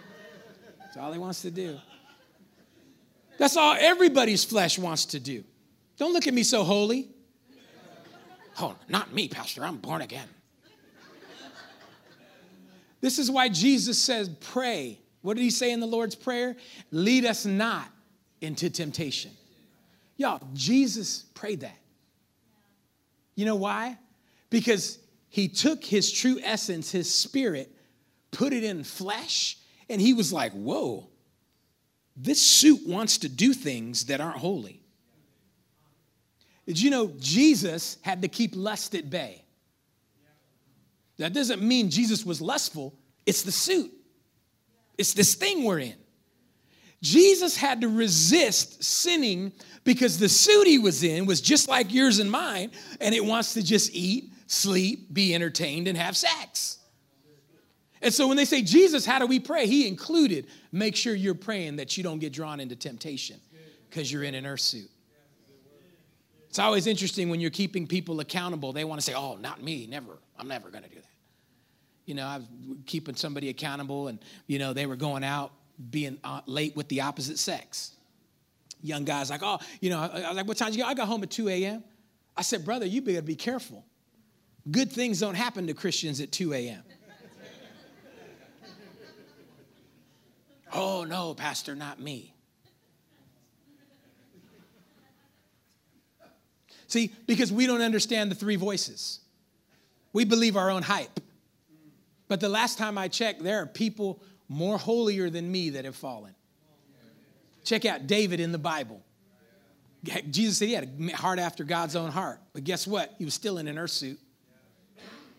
[0.80, 1.78] That's all he wants to do.
[3.40, 5.42] That's all everybody's flesh wants to do.
[5.96, 7.08] Don't look at me so holy.
[8.60, 9.64] Oh, not me, Pastor.
[9.64, 10.28] I'm born again.
[13.00, 16.56] This is why Jesus says, pray what did he say in the Lord's Prayer?
[16.90, 17.88] Lead us not
[18.40, 19.30] into temptation.
[20.16, 21.76] Y'all, Jesus prayed that.
[23.34, 23.98] You know why?
[24.48, 24.98] Because
[25.28, 27.74] he took his true essence, his spirit,
[28.30, 31.08] put it in flesh, and he was like, whoa,
[32.22, 34.82] this suit wants to do things that aren't holy.
[36.66, 39.44] Did you know Jesus had to keep lust at bay?
[41.16, 42.94] That doesn't mean Jesus was lustful,
[43.26, 43.90] it's the suit.
[44.98, 45.94] It's this thing we're in.
[47.02, 49.52] Jesus had to resist sinning
[49.84, 53.54] because the suit he was in was just like yours and mine, and it wants
[53.54, 56.79] to just eat, sleep, be entertained, and have sex.
[58.02, 59.66] And so when they say, Jesus, how do we pray?
[59.66, 63.40] He included, make sure you're praying that you don't get drawn into temptation
[63.88, 64.90] because you're in an earth suit.
[66.48, 68.72] It's always interesting when you're keeping people accountable.
[68.72, 70.18] They want to say, oh, not me, never.
[70.36, 71.04] I'm never going to do that.
[72.06, 72.46] You know, I was
[72.86, 75.52] keeping somebody accountable, and, you know, they were going out
[75.90, 77.92] being uh, late with the opposite sex.
[78.82, 80.86] Young guys like, oh, you know, I was like, what time you go?
[80.86, 81.84] I got home at 2 a.m.
[82.36, 83.84] I said, brother, you better be careful.
[84.70, 86.82] Good things don't happen to Christians at 2 a.m.
[90.72, 92.34] oh, no, Pastor, not me.
[96.86, 99.20] See, because we don't understand the three voices.
[100.12, 101.20] We believe our own hype.
[102.26, 105.94] But the last time I checked, there are people more holier than me that have
[105.94, 106.34] fallen.
[107.64, 109.02] Check out David in the Bible.
[110.30, 112.40] Jesus said he had a heart after God's own heart.
[112.52, 113.14] But guess what?
[113.18, 114.18] He was still in an earth suit.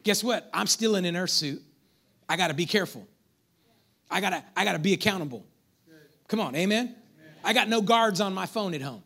[0.04, 0.50] Guess what?
[0.54, 1.62] I'm still in an earth suit.
[2.30, 3.08] I got to be careful.
[4.12, 5.45] I got to I got to be accountable.
[6.28, 6.95] Come on, amen?
[7.43, 9.04] I got no guards on my phone at home.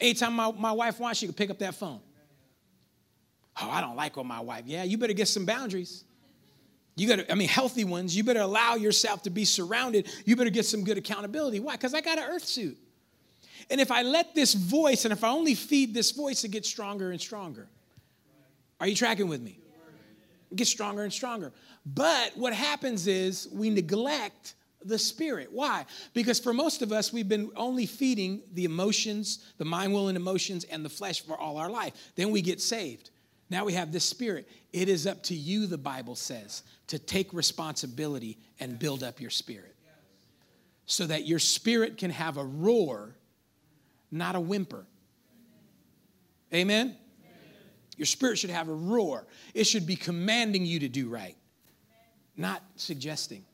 [0.00, 2.00] Anytime my, my wife wants, she can pick up that phone.
[3.60, 4.64] Oh, I don't like what my wife.
[4.66, 6.04] Yeah, you better get some boundaries.
[6.96, 8.16] You got to, I mean, healthy ones.
[8.16, 10.08] You better allow yourself to be surrounded.
[10.24, 11.60] You better get some good accountability.
[11.60, 11.72] Why?
[11.72, 12.76] Because I got an earth suit.
[13.70, 16.68] And if I let this voice, and if I only feed this voice, it gets
[16.68, 17.68] stronger and stronger.
[18.80, 19.58] Are you tracking with me?
[20.50, 21.52] It gets stronger and stronger.
[21.86, 25.48] But what happens is we neglect the spirit.
[25.50, 25.84] Why?
[26.14, 30.16] Because for most of us, we've been only feeding the emotions, the mind, will, and
[30.16, 31.92] emotions, and the flesh for all our life.
[32.14, 33.10] Then we get saved.
[33.50, 34.48] Now we have this spirit.
[34.72, 39.30] It is up to you, the Bible says, to take responsibility and build up your
[39.30, 39.74] spirit
[40.86, 43.14] so that your spirit can have a roar,
[44.10, 44.86] not a whimper.
[46.52, 46.96] Amen?
[47.98, 49.26] Your spirit should have a roar.
[49.52, 51.36] It should be commanding you to do right,
[52.36, 53.44] not suggesting.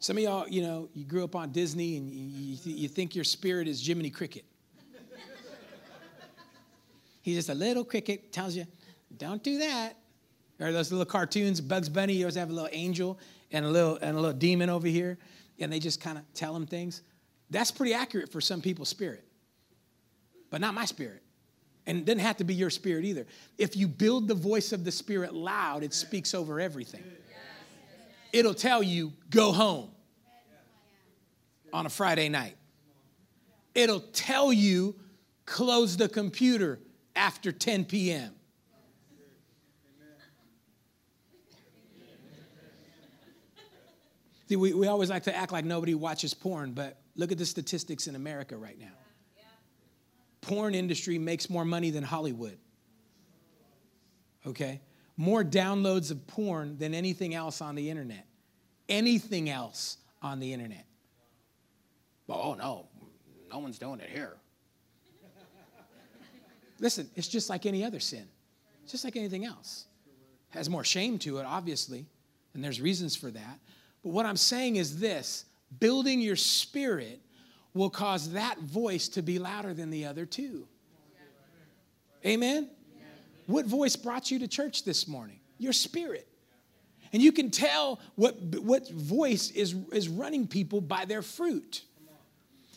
[0.00, 3.24] Some of y'all, you know, you grew up on Disney and you, you think your
[3.24, 4.44] spirit is Jiminy Cricket.
[7.22, 8.66] He's just a little cricket, tells you,
[9.16, 9.96] don't do that.
[10.60, 13.18] Or those little cartoons, Bugs Bunny, you always have a little angel
[13.50, 15.18] and a little and a little demon over here,
[15.58, 17.02] and they just kind of tell him things.
[17.50, 19.24] That's pretty accurate for some people's spirit,
[20.50, 21.23] but not my spirit.
[21.86, 23.26] And it doesn't have to be your spirit either.
[23.58, 27.04] If you build the voice of the spirit loud, it speaks over everything.
[28.32, 29.90] It'll tell you, go home
[31.72, 32.56] on a Friday night.
[33.74, 34.96] It'll tell you,
[35.44, 36.80] close the computer
[37.14, 38.32] after 10 p.m.
[44.48, 47.46] See, we, we always like to act like nobody watches porn, but look at the
[47.46, 48.92] statistics in America right now.
[50.44, 52.58] Porn industry makes more money than Hollywood.
[54.46, 54.80] Okay?
[55.16, 58.26] More downloads of porn than anything else on the internet.
[58.88, 60.86] Anything else on the internet.
[62.28, 62.88] oh no,
[63.50, 64.36] no one's doing it here.
[66.80, 68.26] Listen, it's just like any other sin.
[68.82, 69.86] It's just like anything else.
[70.50, 72.06] Has more shame to it, obviously,
[72.52, 73.58] and there's reasons for that.
[74.02, 75.46] But what I'm saying is this
[75.80, 77.20] building your spirit
[77.74, 80.66] will cause that voice to be louder than the other two.
[82.24, 82.70] Amen?
[83.46, 85.40] What voice brought you to church this morning?
[85.58, 86.26] Your spirit.
[87.12, 91.82] And you can tell what, what voice is, is running people by their fruit.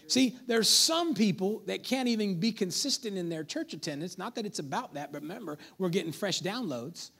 [0.08, 4.18] See, there's some people that can't even be consistent in their church attendance.
[4.18, 7.12] Not that it's about that, but remember, we're getting fresh downloads.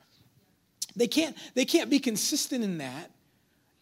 [0.96, 3.12] They can't, they can't be consistent in that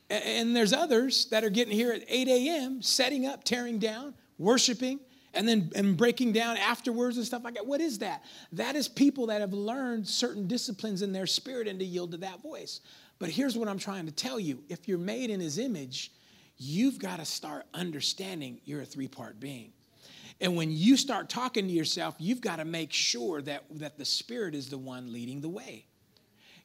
[0.09, 4.99] and there's others that are getting here at 8 a.m., setting up, tearing down, worshiping,
[5.33, 7.65] and then and breaking down afterwards and stuff like that.
[7.65, 8.23] What is that?
[8.53, 12.17] That is people that have learned certain disciplines in their spirit and to yield to
[12.17, 12.81] that voice.
[13.19, 16.11] But here's what I'm trying to tell you if you're made in his image,
[16.57, 19.71] you've got to start understanding you're a three part being.
[20.41, 24.05] And when you start talking to yourself, you've got to make sure that, that the
[24.05, 25.85] spirit is the one leading the way.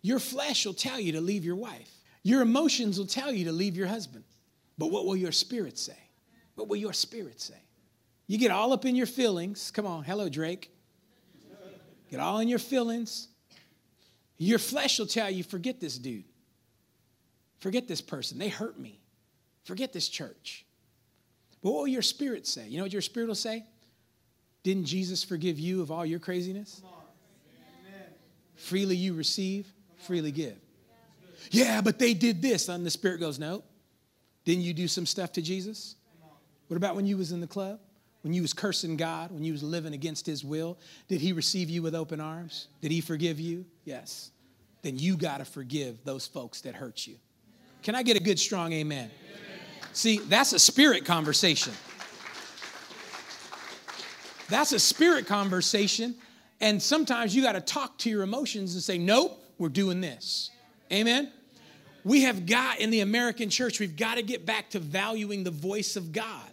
[0.02, 1.99] Your flesh will tell you to leave your wife.
[2.22, 4.24] Your emotions will tell you to leave your husband.
[4.78, 5.96] But what will your spirit say?
[6.54, 7.54] What will your spirit say?
[8.26, 9.70] You get all up in your feelings.
[9.70, 10.70] Come on, hello, Drake.
[12.10, 13.28] Get all in your feelings.
[14.38, 16.24] Your flesh will tell you, forget this dude.
[17.58, 18.38] Forget this person.
[18.38, 19.00] They hurt me.
[19.64, 20.64] Forget this church.
[21.62, 22.66] But what will your spirit say?
[22.68, 23.64] You know what your spirit will say?
[24.62, 26.82] Didn't Jesus forgive you of all your craziness?
[28.56, 29.66] Freely you receive,
[29.98, 30.56] freely give.
[31.50, 32.68] Yeah, but they did this.
[32.68, 33.64] And the Spirit goes, No.
[34.44, 35.96] Didn't you do some stuff to Jesus?
[36.68, 37.80] What about when you was in the club?
[38.22, 40.78] When you was cursing God, when you was living against his will?
[41.08, 42.68] Did he receive you with open arms?
[42.80, 43.64] Did he forgive you?
[43.84, 44.30] Yes.
[44.82, 47.16] Then you got to forgive those folks that hurt you.
[47.82, 49.10] Can I get a good strong amen?
[49.10, 49.58] amen?
[49.92, 51.72] See, that's a spirit conversation.
[54.48, 56.14] That's a spirit conversation.
[56.60, 60.50] And sometimes you got to talk to your emotions and say, nope, we're doing this.
[60.92, 61.32] Amen?
[62.04, 65.50] We have got, in the American church, we've got to get back to valuing the
[65.50, 66.48] voice of God.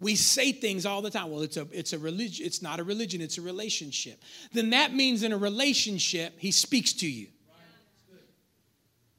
[0.00, 1.30] We say things all the time.
[1.30, 4.22] Well, it's a it's a religion, it's not a religion, it's a relationship.
[4.52, 7.28] Then that means in a relationship, he speaks to you.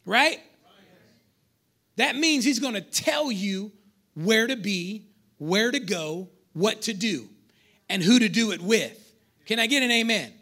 [0.06, 0.39] Right?
[1.95, 3.71] That means he's going to tell you
[4.13, 7.30] where to be, where to go, what to do,
[7.89, 9.02] and who to do it with.
[9.45, 10.34] Can I get an amen?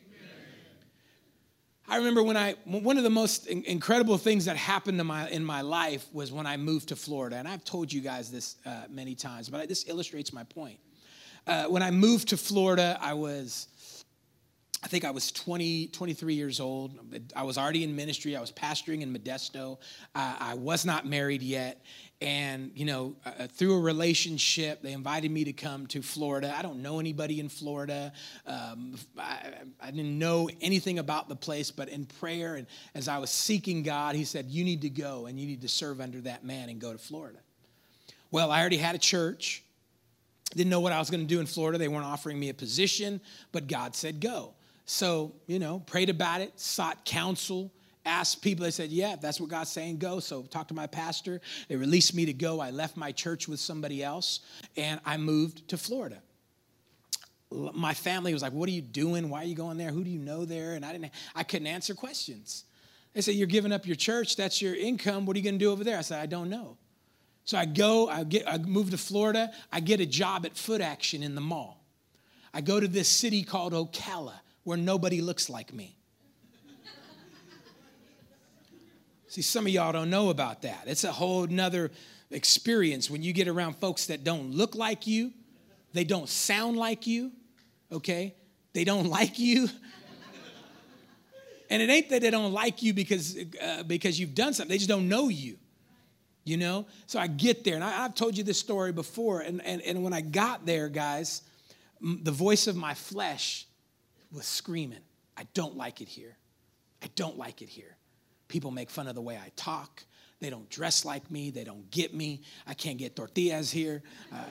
[1.88, 5.43] I remember when I one of the most incredible things that happened to my in
[5.43, 8.84] my life was when I moved to Florida, and I've told you guys this uh,
[8.89, 10.80] many times, but this illustrates my point.
[11.46, 13.67] Uh, when I moved to Florida, I was
[14.84, 17.00] I think I was 20, 23 years old.
[17.34, 18.36] I was already in ministry.
[18.36, 19.78] I was pastoring in Modesto.
[20.13, 21.86] Uh, I was not married yet.
[22.19, 26.54] And, you know, uh, uh, through a relationship, they invited me to come to Florida.
[26.58, 28.12] I don't know anybody in Florida.
[28.46, 33.19] Um, I, I didn't know anything about the place, but in prayer and as I
[33.19, 36.19] was seeking God, He said, You need to go and you need to serve under
[36.22, 37.39] that man and go to Florida.
[38.32, 39.63] Well, I already had a church.
[40.54, 41.78] Didn't know what I was going to do in Florida.
[41.78, 43.22] They weren't offering me a position,
[43.54, 44.56] but God said, Go.
[44.86, 47.72] So, you know, prayed about it, sought counsel,
[48.06, 48.63] asked people.
[48.65, 50.19] They said, Yeah, that's what God's saying, go.
[50.19, 51.41] So, talked to my pastor.
[51.69, 52.60] They released me to go.
[52.60, 54.41] I left my church with somebody else
[54.76, 56.22] and I moved to Florida.
[57.52, 59.30] My family was like, What are you doing?
[59.30, 59.91] Why are you going there?
[59.91, 60.74] Who do you know there?
[60.74, 62.65] And I didn't, I couldn't answer questions.
[63.13, 64.36] They said, You're giving up your church.
[64.36, 65.26] That's your income.
[65.26, 65.98] What are you going to do over there?
[65.98, 66.78] I said, I don't know.
[67.46, 69.52] So I go, I, get, I move to Florida.
[69.72, 71.84] I get a job at Foot Action in the mall.
[72.54, 75.97] I go to this city called Ocala where nobody looks like me.
[79.34, 80.84] See, some of y'all don't know about that.
[80.86, 81.89] It's a whole nother
[82.30, 85.32] experience when you get around folks that don't look like you,
[85.91, 87.32] they don't sound like you,
[87.91, 88.36] okay?
[88.73, 89.69] They don't like you.
[91.69, 94.78] and it ain't that they don't like you because, uh, because you've done something, they
[94.78, 95.58] just don't know you.
[96.45, 96.86] You know?
[97.08, 100.04] So I get there, and I, have told you this story before, and, and, and
[100.04, 101.41] when I got there, guys,
[102.02, 103.65] the voice of my flesh
[104.34, 105.00] was screaming,
[105.38, 106.36] I don't like it here.
[107.02, 107.96] I don't like it here.
[108.48, 110.04] People make fun of the way I talk.
[110.39, 111.50] They don't dress like me.
[111.52, 112.41] They don't get me.
[112.67, 114.04] I can't get tortillas here.
[114.32, 114.43] Uh,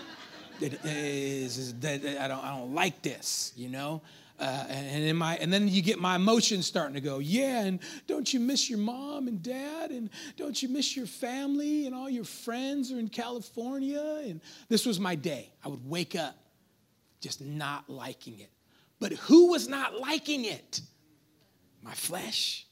[0.60, 4.02] it, it, I, don't, I don't like this, you know?
[4.38, 7.78] Uh, and in my and then you get my emotions starting to go yeah and
[8.06, 12.08] don't you miss your mom and dad and don't you miss your family and all
[12.08, 14.40] your friends are in california and
[14.70, 16.34] this was my day i would wake up
[17.20, 18.48] just not liking it
[19.00, 20.82] but who was not liking it?
[21.82, 22.66] My flesh,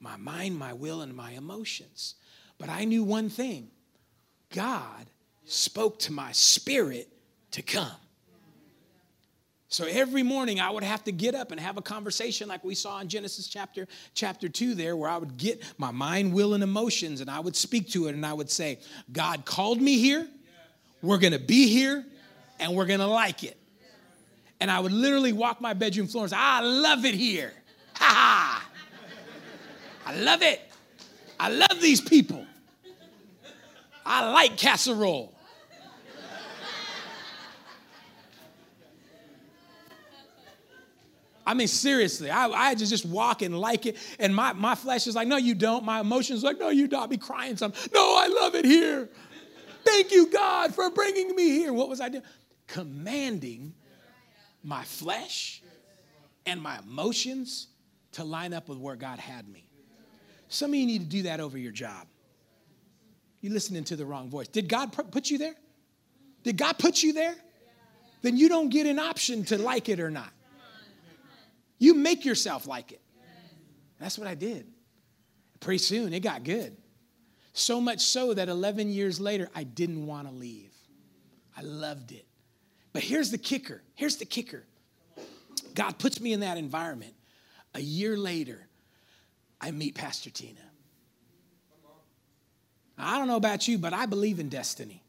[0.00, 2.16] my mind, my will, and my emotions.
[2.58, 3.68] But I knew one thing
[4.50, 5.06] God
[5.44, 7.08] spoke to my spirit
[7.52, 7.90] to come.
[9.68, 12.76] So every morning I would have to get up and have a conversation like we
[12.76, 16.62] saw in Genesis chapter chapter 2 there where I would get my mind, will and
[16.62, 18.78] emotions and I would speak to it and I would say,
[19.12, 20.28] God called me here.
[21.02, 22.04] We're going to be here
[22.60, 23.58] and we're going to like it
[24.64, 27.52] and I would literally walk my bedroom floor and say, ah, I love it here.
[27.96, 28.68] Ha ha.
[30.06, 30.58] I love it.
[31.38, 32.46] I love these people.
[34.06, 35.34] I like casserole.
[41.46, 43.98] I mean, seriously, I, I to just walk and like it.
[44.18, 45.84] And my, my flesh is like, no, you don't.
[45.84, 47.02] My emotions are like, no, you don't.
[47.02, 47.90] I'll be crying something.
[47.92, 49.10] No, I love it here.
[49.84, 51.74] Thank you, God, for bringing me here.
[51.74, 52.24] What was I doing?
[52.66, 53.74] Commanding
[54.64, 55.62] my flesh
[56.46, 57.68] and my emotions
[58.12, 59.68] to line up with where God had me.
[60.48, 62.06] Some of you need to do that over your job.
[63.40, 64.48] You're listening to the wrong voice.
[64.48, 65.54] Did God put you there?
[66.42, 67.34] Did God put you there?
[68.22, 70.32] Then you don't get an option to like it or not.
[71.78, 73.02] You make yourself like it.
[74.00, 74.66] That's what I did.
[75.60, 76.76] Pretty soon it got good.
[77.52, 80.72] So much so that 11 years later, I didn't want to leave.
[81.56, 82.26] I loved it.
[82.94, 83.82] But here's the kicker.
[83.94, 84.64] Here's the kicker.
[85.74, 87.12] God puts me in that environment.
[87.74, 88.66] A year later,
[89.60, 90.60] I meet Pastor Tina.
[92.96, 95.02] I don't know about you, but I believe in destiny.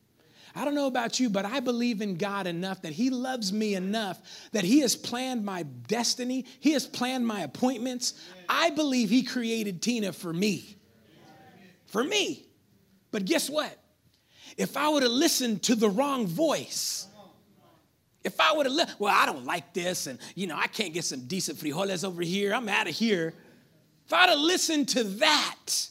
[0.56, 3.76] I don't know about you, but I believe in God enough that He loves me
[3.76, 4.20] enough
[4.52, 6.46] that He has planned my destiny.
[6.60, 8.14] He has planned my appointments.
[8.50, 10.76] I believe He created Tina for me.
[11.86, 12.48] For me.
[13.12, 13.78] But guess what?
[14.58, 17.08] if I would have listened to the wrong voice,
[18.26, 20.94] if I would have, li- well, I don't like this, and you know, I can't
[20.94, 23.34] get some decent frijoles over here, I'm out of here.
[24.06, 25.88] If I'd have listened to that,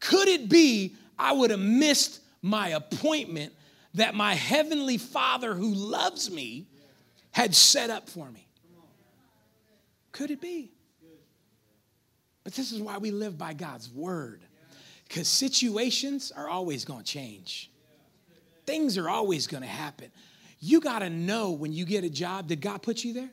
[0.00, 3.52] could it be I would have missed my appointment
[3.94, 6.66] that my heavenly Father who loves me
[7.30, 8.46] had set up for me?
[10.12, 10.70] Could it be?
[12.44, 14.40] But this is why we live by God's word.
[15.08, 17.70] Because situations are always going to change,
[18.66, 20.10] things are always going to happen.
[20.66, 23.30] You got to know when you get a job, did God put you there?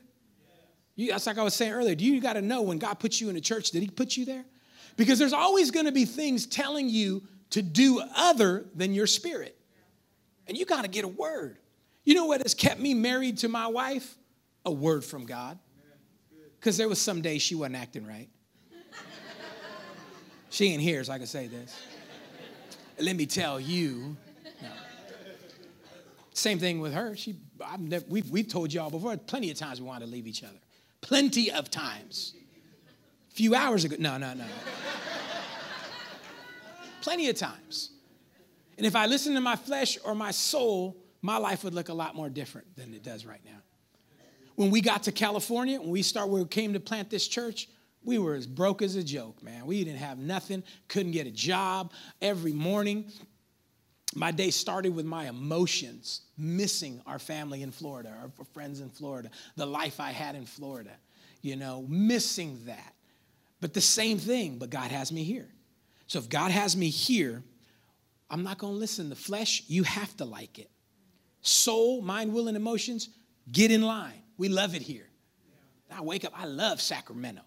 [0.95, 1.95] You, that's like I was saying earlier.
[1.95, 4.15] Do you got to know when God put you in a church, did He put
[4.15, 4.45] you there?
[4.97, 9.57] Because there's always going to be things telling you to do other than your spirit.
[10.47, 11.57] And you got to get a word.
[12.03, 14.15] You know what has kept me married to my wife?
[14.65, 15.57] A word from God.
[16.59, 18.29] Because there was some days she wasn't acting right.
[20.51, 21.75] She ain't here, so I can say this.
[22.99, 24.15] Let me tell you.
[26.33, 27.15] Same thing with her.
[27.15, 30.27] She, I've never, we've, we've told y'all before, plenty of times we wanted to leave
[30.27, 30.57] each other.
[31.01, 32.33] Plenty of times.
[33.31, 33.95] A few hours ago.
[33.99, 34.45] No, no, no.
[37.01, 37.91] plenty of times.
[38.77, 41.93] And if I listened to my flesh or my soul, my life would look a
[41.93, 43.59] lot more different than it does right now.
[44.55, 47.69] When we got to California, when we start, we came to plant this church,
[48.03, 49.65] we were as broke as a joke, man.
[49.65, 51.91] We didn't have nothing, couldn't get a job.
[52.21, 53.11] Every morning,
[54.15, 59.29] my day started with my emotions, missing our family in Florida, our friends in Florida,
[59.55, 60.91] the life I had in Florida,
[61.41, 62.93] you know, missing that.
[63.61, 65.47] But the same thing, but God has me here.
[66.07, 67.43] So if God has me here,
[68.29, 69.09] I'm not going to listen.
[69.09, 70.69] The flesh, you have to like it.
[71.41, 73.09] Soul, mind, will, and emotions,
[73.51, 74.21] get in line.
[74.37, 75.07] We love it here.
[75.91, 77.41] I wake up, I love Sacramento.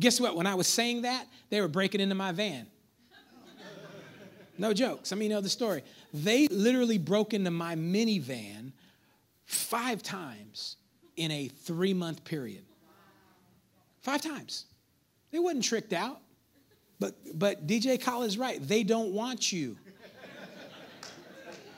[0.00, 0.36] Guess what?
[0.36, 2.66] When I was saying that, they were breaking into my van.
[4.58, 5.06] No joke.
[5.06, 5.82] Some of you know the story.
[6.12, 8.72] They literally broke into my minivan
[9.44, 10.76] five times
[11.16, 12.64] in a three month period.
[14.00, 14.66] Five times.
[15.30, 16.20] They wasn't tricked out.
[16.98, 18.58] But, but DJ Khaled is right.
[18.66, 19.76] They don't want you.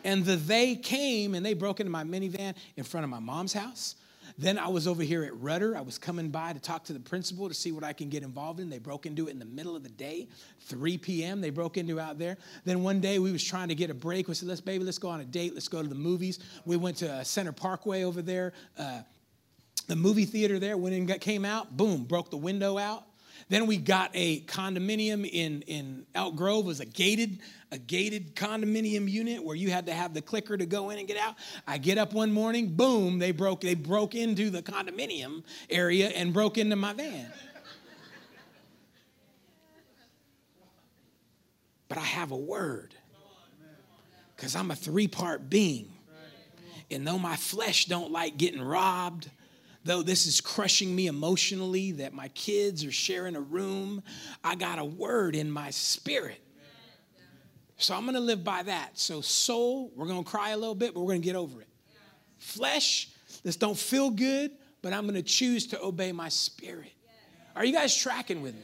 [0.04, 3.52] And the they came and they broke into my minivan in front of my mom's
[3.52, 3.96] house.
[4.38, 5.76] Then I was over here at Rutter.
[5.76, 8.22] I was coming by to talk to the principal to see what I can get
[8.22, 8.70] involved in.
[8.70, 10.28] They broke into it in the middle of the day,
[10.60, 11.40] 3 p.m.
[11.40, 12.38] They broke into out there.
[12.64, 14.28] Then one day we was trying to get a break.
[14.28, 15.54] We said, "Let's baby, let's go on a date.
[15.54, 19.00] Let's go to the movies." We went to uh, Center Parkway over there, uh,
[19.88, 20.76] the movie theater there.
[20.76, 23.07] When it came out, boom, broke the window out.
[23.48, 26.64] Then we got a condominium in, in Elk Grove.
[26.64, 27.38] It was a gated,
[27.70, 31.08] a gated condominium unit where you had to have the clicker to go in and
[31.08, 31.36] get out.
[31.66, 36.32] I get up one morning, boom, they broke, they broke into the condominium area and
[36.32, 37.30] broke into my van.
[41.88, 42.94] But I have a word.
[44.36, 45.90] Because I'm a three-part being.
[46.90, 49.30] And though my flesh don't like getting robbed,
[49.88, 54.02] though this is crushing me emotionally that my kids are sharing a room,
[54.44, 56.40] I got a word in my spirit.
[57.78, 58.98] So I'm gonna live by that.
[58.98, 61.68] So, soul, we're gonna cry a little bit, but we're gonna get over it.
[62.36, 63.08] Flesh,
[63.42, 64.50] this don't feel good,
[64.82, 66.92] but I'm gonna choose to obey my spirit.
[67.56, 68.62] Are you guys tracking with me?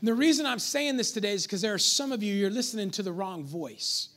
[0.00, 2.50] And the reason I'm saying this today is because there are some of you, you're
[2.50, 4.08] listening to the wrong voice.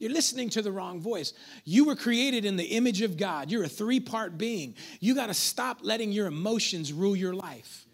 [0.00, 1.34] You're listening to the wrong voice.
[1.64, 3.50] You were created in the image of God.
[3.50, 4.74] You're a three part being.
[4.98, 7.86] You got to stop letting your emotions rule your life.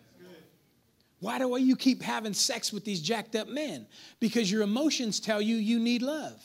[1.18, 3.88] Why do you keep having sex with these jacked up men?
[4.20, 6.40] Because your emotions tell you you need love.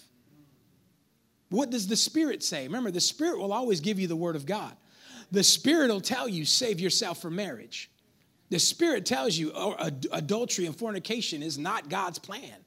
[1.50, 2.64] What does the Spirit say?
[2.64, 4.76] Remember, the Spirit will always give you the Word of God.
[5.32, 7.92] The Spirit will tell you, save yourself for marriage.
[8.50, 12.66] The Spirit tells you oh, ad- adultery and fornication is not God's plan.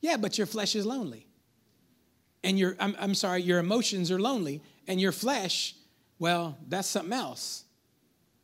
[0.00, 1.27] Yeah, but your flesh is lonely
[2.42, 5.74] and your I'm, I'm sorry your emotions are lonely and your flesh
[6.18, 7.64] well that's something else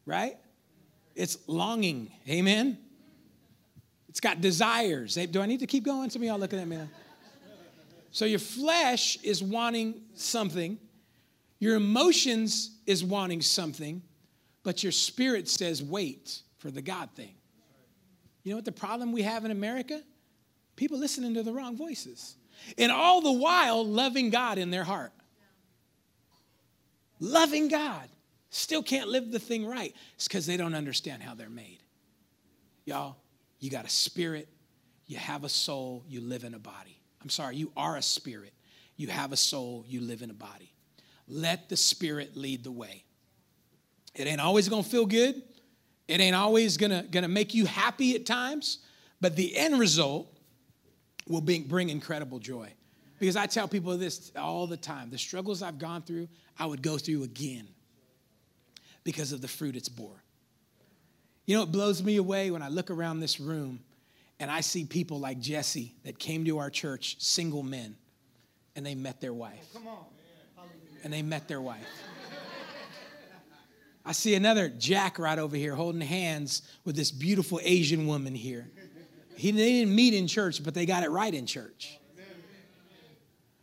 [0.07, 0.37] right?
[1.15, 2.79] It's longing amen?
[4.09, 5.15] It's got desires.
[5.15, 6.11] Do i need to keep going?
[6.11, 6.79] Some of y'all looking at me
[8.11, 10.79] so your flesh is wanting something
[11.61, 14.03] your emotions is wanting something
[14.65, 17.35] but your spirit says wait for the god thing.
[18.43, 20.03] You know what the problem we have in america?
[20.77, 22.37] People listening to the wrong voices
[22.79, 25.13] and all the while loving God in their heart.
[27.21, 28.09] Loving God.
[28.51, 29.95] Still can't live the thing right.
[30.15, 31.79] It's because they don't understand how they're made.
[32.85, 33.17] Y'all,
[33.59, 34.49] you got a spirit,
[35.07, 37.01] you have a soul, you live in a body.
[37.23, 38.53] I'm sorry, you are a spirit,
[38.97, 40.73] you have a soul, you live in a body.
[41.27, 43.05] Let the spirit lead the way.
[44.15, 45.43] It ain't always gonna feel good,
[46.07, 48.81] it ain't always gonna, gonna make you happy at times,
[49.21, 50.34] but the end result
[51.27, 52.73] will bring incredible joy.
[53.19, 56.83] Because I tell people this all the time the struggles I've gone through, I would
[56.83, 57.69] go through again
[59.05, 60.23] because of the fruit it's bore.
[61.47, 63.81] You know, it blows me away when I look around this room
[64.41, 67.97] and I see people like Jesse that came to our church, single men,
[68.75, 69.69] and they met their wife.
[69.73, 70.05] Come on.
[71.05, 71.87] And they met their wife.
[74.07, 78.71] I see another Jack right over here holding hands with this beautiful Asian woman here.
[79.37, 81.99] He, they didn't meet in church, but they got it right in church.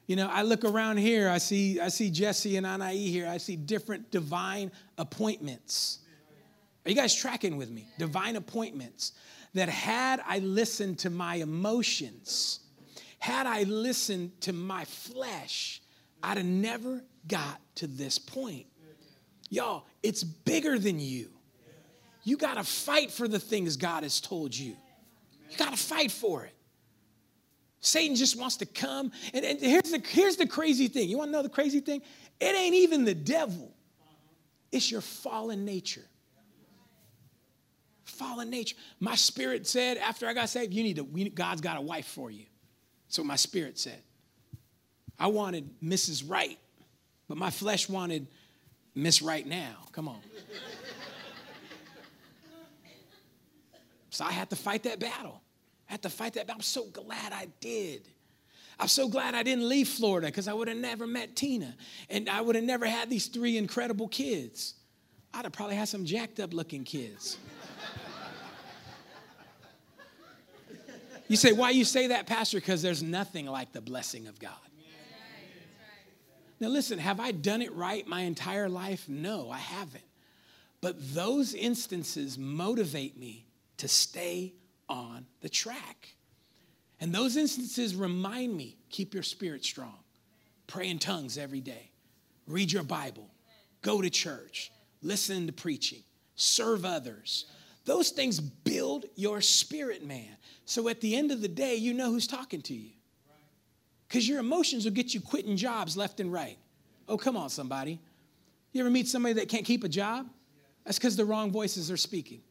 [0.07, 3.37] You know, I look around here, I see, I see Jesse and Anai here, I
[3.37, 5.99] see different divine appointments.
[6.85, 7.87] Are you guys tracking with me?
[7.97, 9.13] Divine appointments
[9.53, 12.59] that had I listened to my emotions,
[13.19, 15.81] had I listened to my flesh,
[16.23, 18.65] I'd have never got to this point.
[19.49, 21.29] Y'all, it's bigger than you.
[22.23, 24.75] You got to fight for the things God has told you.
[25.51, 26.53] You got to fight for it.
[27.81, 29.11] Satan just wants to come.
[29.33, 31.09] And, and here's, the, here's the crazy thing.
[31.09, 32.01] You want to know the crazy thing?
[32.39, 33.71] It ain't even the devil,
[34.71, 36.05] it's your fallen nature.
[38.05, 38.75] Fallen nature.
[38.99, 42.05] My spirit said after I got saved, you need to, we, God's got a wife
[42.05, 42.45] for you.
[43.15, 44.01] What my spirit said.
[45.19, 46.23] I wanted Mrs.
[46.29, 46.57] Right,
[47.27, 48.27] but my flesh wanted
[48.95, 49.75] Miss Right now.
[49.91, 50.19] Come on.
[54.11, 55.41] So I had to fight that battle.
[55.89, 56.59] I had to fight that battle.
[56.59, 58.07] I'm so glad I did.
[58.79, 61.75] I'm so glad I didn't leave Florida because I would have never met Tina
[62.09, 64.75] and I would have never had these three incredible kids.
[65.33, 67.37] I'd have probably had some jacked up looking kids.
[71.27, 72.57] you say, why you say that, Pastor?
[72.57, 74.53] Because there's nothing like the blessing of God.
[76.59, 79.07] Now, listen, have I done it right my entire life?
[79.07, 80.03] No, I haven't.
[80.79, 83.45] But those instances motivate me
[83.81, 84.53] to stay
[84.87, 86.13] on the track.
[86.99, 89.97] And those instances remind me keep your spirit strong,
[90.67, 91.89] pray in tongues every day,
[92.45, 93.27] read your Bible,
[93.81, 94.71] go to church,
[95.01, 96.03] listen to preaching,
[96.35, 97.45] serve others.
[97.85, 100.37] Those things build your spirit, man.
[100.65, 102.91] So at the end of the day, you know who's talking to you.
[104.07, 106.59] Because your emotions will get you quitting jobs left and right.
[107.07, 107.99] Oh, come on, somebody.
[108.73, 110.27] You ever meet somebody that can't keep a job?
[110.85, 112.41] That's because the wrong voices are speaking.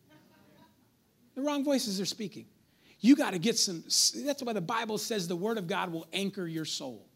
[1.41, 2.45] The wrong voices are speaking.
[2.99, 3.83] You got to get some,
[4.27, 7.07] that's why the Bible says the Word of God will anchor your soul.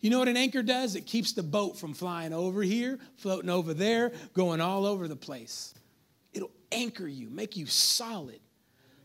[0.00, 0.96] You know what an anchor does?
[0.96, 5.16] It keeps the boat from flying over here, floating over there, going all over the
[5.16, 5.74] place.
[6.32, 8.40] It'll anchor you, make you solid.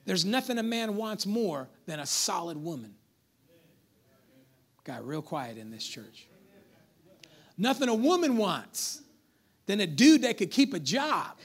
[0.06, 2.96] There's nothing a man wants more than a solid woman.
[4.86, 6.28] Got real quiet in this church.
[7.58, 9.02] Nothing a woman wants
[9.66, 11.36] than a dude that could keep a job.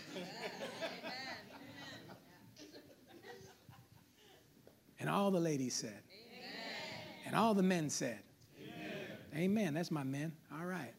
[5.01, 5.89] And all the ladies said.
[5.89, 7.25] Amen.
[7.27, 8.19] And all the men said.
[8.63, 9.45] Amen.
[9.45, 9.75] Amen.
[9.75, 10.33] That's my men.
[10.53, 10.93] All right.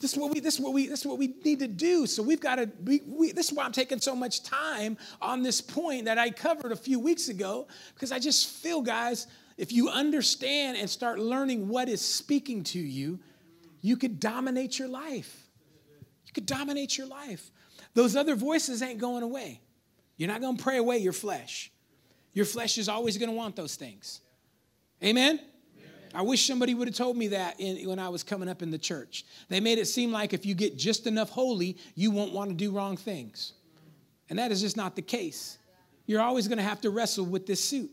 [0.00, 0.40] This is what we.
[0.40, 0.86] This is what we.
[0.86, 2.06] This is what we need to do.
[2.06, 2.70] So we've got to.
[2.84, 6.30] We, we, this is why I'm taking so much time on this point that I
[6.30, 9.26] covered a few weeks ago because I just feel, guys,
[9.56, 13.18] if you understand and start learning what is speaking to you,
[13.80, 15.48] you could dominate your life.
[16.26, 17.50] You could dominate your life.
[17.94, 19.60] Those other voices ain't going away.
[20.16, 21.72] You're not going to pray away your flesh.
[22.32, 24.20] Your flesh is always going to want those things.
[25.02, 25.40] Amen?
[26.14, 28.70] I wish somebody would have told me that in, when I was coming up in
[28.70, 29.24] the church.
[29.48, 32.56] They made it seem like if you get just enough holy, you won't want to
[32.56, 33.52] do wrong things.
[34.30, 35.58] And that is just not the case.
[36.06, 37.90] You're always going to have to wrestle with this suit.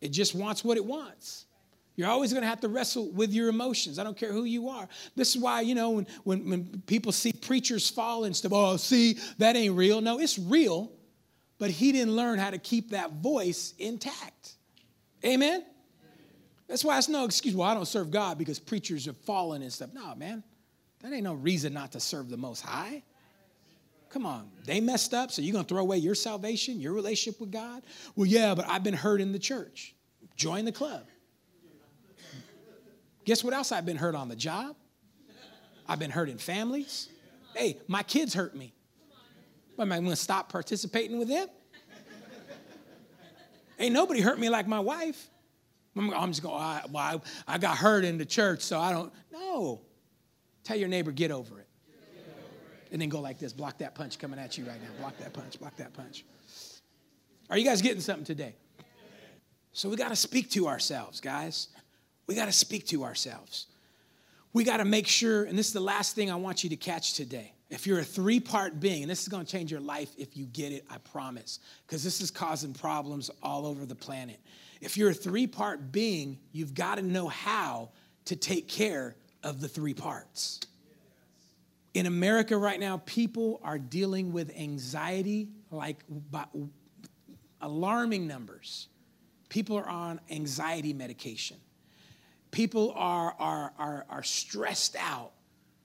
[0.00, 1.46] It just wants what it wants.
[1.94, 3.98] You're always going to have to wrestle with your emotions.
[3.98, 4.88] I don't care who you are.
[5.14, 8.76] This is why, you know, when, when, when people see preachers fall and stuff, oh,
[8.76, 10.00] see, that ain't real.
[10.00, 10.90] No, it's real
[11.62, 14.56] but he didn't learn how to keep that voice intact.
[15.24, 15.64] Amen?
[16.66, 17.54] That's why it's no excuse.
[17.54, 19.90] Well, I don't serve God because preachers have fallen and stuff.
[19.94, 20.42] No, man,
[21.02, 23.04] that ain't no reason not to serve the Most High.
[24.10, 27.52] Come on, they messed up, so you're gonna throw away your salvation, your relationship with
[27.52, 27.84] God?
[28.16, 29.94] Well, yeah, but I've been hurt in the church.
[30.34, 31.06] Join the club.
[33.24, 34.74] Guess what else I've been hurt on the job?
[35.88, 37.08] I've been hurt in families.
[37.54, 38.74] Hey, my kids hurt me.
[39.76, 41.48] What, am I going to stop participating with them?
[43.78, 45.28] Ain't nobody hurt me like my wife.
[45.96, 48.92] I'm, I'm just going, I, well, I, I got hurt in the church, so I
[48.92, 49.12] don't.
[49.32, 49.80] No.
[50.64, 51.68] Tell your neighbor, get over it.
[52.92, 54.88] And then go like this block that punch coming at you right now.
[55.00, 56.24] Block that punch, block that punch.
[57.50, 58.54] Are you guys getting something today?
[59.72, 61.68] So we got to speak to ourselves, guys.
[62.26, 63.66] We got to speak to ourselves.
[64.52, 66.76] We got to make sure, and this is the last thing I want you to
[66.76, 67.54] catch today.
[67.72, 70.36] If you're a three part being, and this is going to change your life if
[70.36, 74.38] you get it, I promise, because this is causing problems all over the planet.
[74.82, 77.88] If you're a three part being, you've got to know how
[78.26, 80.60] to take care of the three parts.
[81.94, 86.04] In America right now, people are dealing with anxiety like
[87.62, 88.88] alarming numbers.
[89.48, 91.56] People are on anxiety medication.
[92.50, 95.32] People are, are, are, are stressed out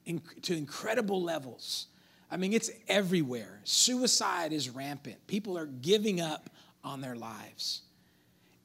[0.08, 1.88] in, to incredible levels.
[2.32, 3.60] I mean, it's everywhere.
[3.64, 5.28] Suicide is rampant.
[5.28, 6.49] People are giving up
[6.84, 7.82] on their lives.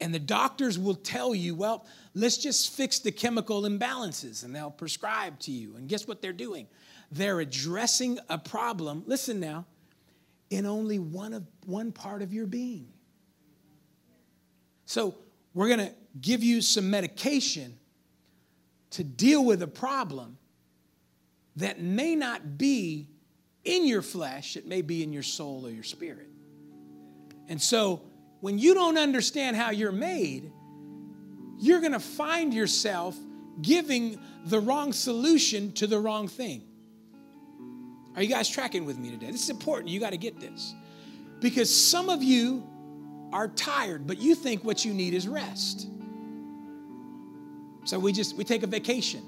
[0.01, 1.85] And the doctors will tell you, well,
[2.15, 5.77] let's just fix the chemical imbalances, and they'll prescribe to you.
[5.77, 6.67] And guess what they're doing?
[7.13, 9.67] They're addressing a problem, listen now,
[10.51, 12.89] in only one, of, one part of your being.
[14.87, 15.15] So
[15.55, 17.79] we're to give you some medication
[18.91, 20.37] to deal with a problem
[21.57, 23.09] that may not be
[23.65, 26.29] in your flesh, it may be in your soul or your spirit.
[27.49, 28.03] And so
[28.41, 30.51] when you don't understand how you're made,
[31.59, 33.17] you're going to find yourself
[33.61, 36.63] giving the wrong solution to the wrong thing.
[38.17, 39.31] Are you guys tracking with me today?
[39.31, 39.89] This is important.
[39.89, 40.75] You got to get this.
[41.41, 42.67] Because some of you
[43.33, 45.89] are tired, but you think what you need is rest.
[47.85, 49.23] So we just we take a vacation.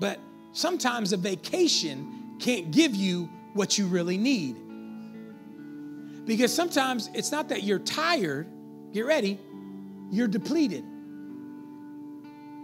[0.00, 0.18] But
[0.52, 4.56] sometimes a vacation can't give you what you really need.
[6.26, 8.46] Because sometimes it's not that you're tired,
[8.92, 9.38] get ready,
[10.10, 10.84] you're depleted.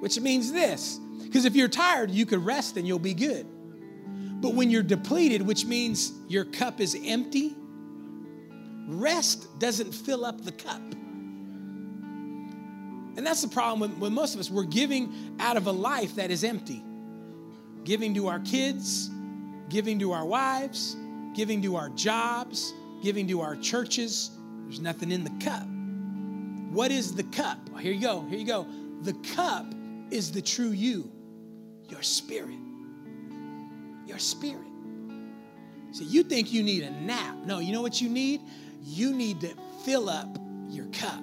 [0.01, 0.99] Which means this
[1.35, 3.47] because if you're tired, you can rest and you'll be good.
[4.41, 7.57] But when you're depleted, which means your cup is empty,
[8.87, 10.83] rest doesn't fill up the cup.
[13.17, 14.51] And that's the problem with, with most of us.
[14.51, 16.85] We're giving out of a life that is empty,
[17.85, 19.11] giving to our kids,
[19.69, 20.97] giving to our wives,
[21.35, 22.73] giving to our jobs,
[23.03, 24.31] giving to our churches.
[24.65, 25.67] There's nothing in the cup.
[26.71, 27.59] What is the cup?
[27.79, 28.23] Here you go.
[28.23, 28.67] Here you go.
[29.03, 29.67] The cup
[30.11, 31.11] is the true you,
[31.89, 32.59] your spirit.
[34.07, 34.67] Your spirit.
[35.93, 37.37] So you think you need a nap.
[37.45, 38.41] No, you know what you need?
[38.83, 39.55] You need to
[39.85, 40.37] fill up
[40.69, 41.23] your cup.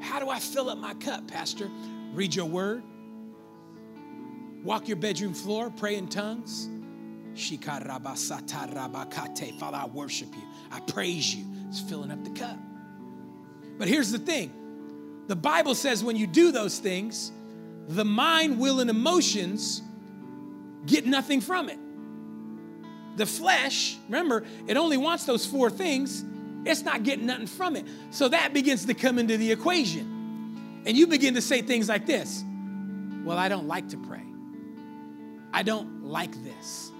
[0.00, 1.68] How do I fill up my cup, Pastor?
[2.12, 2.82] Read your word,
[4.68, 6.68] walk your bedroom floor, pray in tongues,
[9.58, 10.42] Father, I worship you.
[10.70, 11.46] I praise you.
[11.70, 12.58] It's filling up the cup.
[13.78, 14.52] But here's the thing
[15.26, 17.32] the Bible says when you do those things,
[17.88, 19.80] the mind, will, and emotions
[20.84, 21.78] get nothing from it.
[23.16, 26.22] The flesh, remember, it only wants those four things.
[26.66, 27.86] It's not getting nothing from it.
[28.10, 30.82] So that begins to come into the equation.
[30.84, 32.44] And you begin to say things like this
[33.24, 34.27] Well, I don't like to pray.
[35.52, 36.92] I don't like this.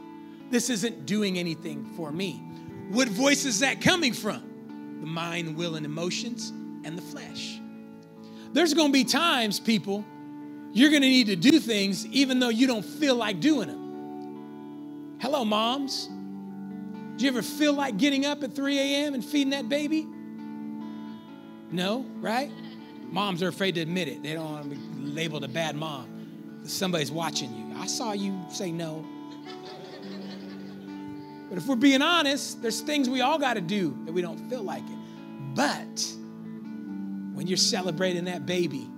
[0.51, 2.43] This isn't doing anything for me.
[2.91, 4.99] What voice is that coming from?
[5.01, 6.51] The mind, will, and emotions,
[6.85, 7.61] and the flesh.
[8.53, 10.05] There's gonna be times, people,
[10.73, 15.17] you're gonna need to do things even though you don't feel like doing them.
[15.21, 16.09] Hello, moms.
[17.17, 19.15] Do you ever feel like getting up at 3 a.m.
[19.15, 20.07] and feeding that baby?
[21.71, 22.51] No, right?
[23.11, 24.23] Moms are afraid to admit it.
[24.23, 26.63] They don't want to be labeled a bad mom.
[26.65, 27.68] Somebody's watching you.
[27.79, 29.05] I saw you say no.
[31.49, 34.49] But if we're being honest, there's things we all got to do that we don't
[34.51, 34.99] feel like it.
[35.55, 36.15] But
[37.33, 38.89] when you're celebrating that baby,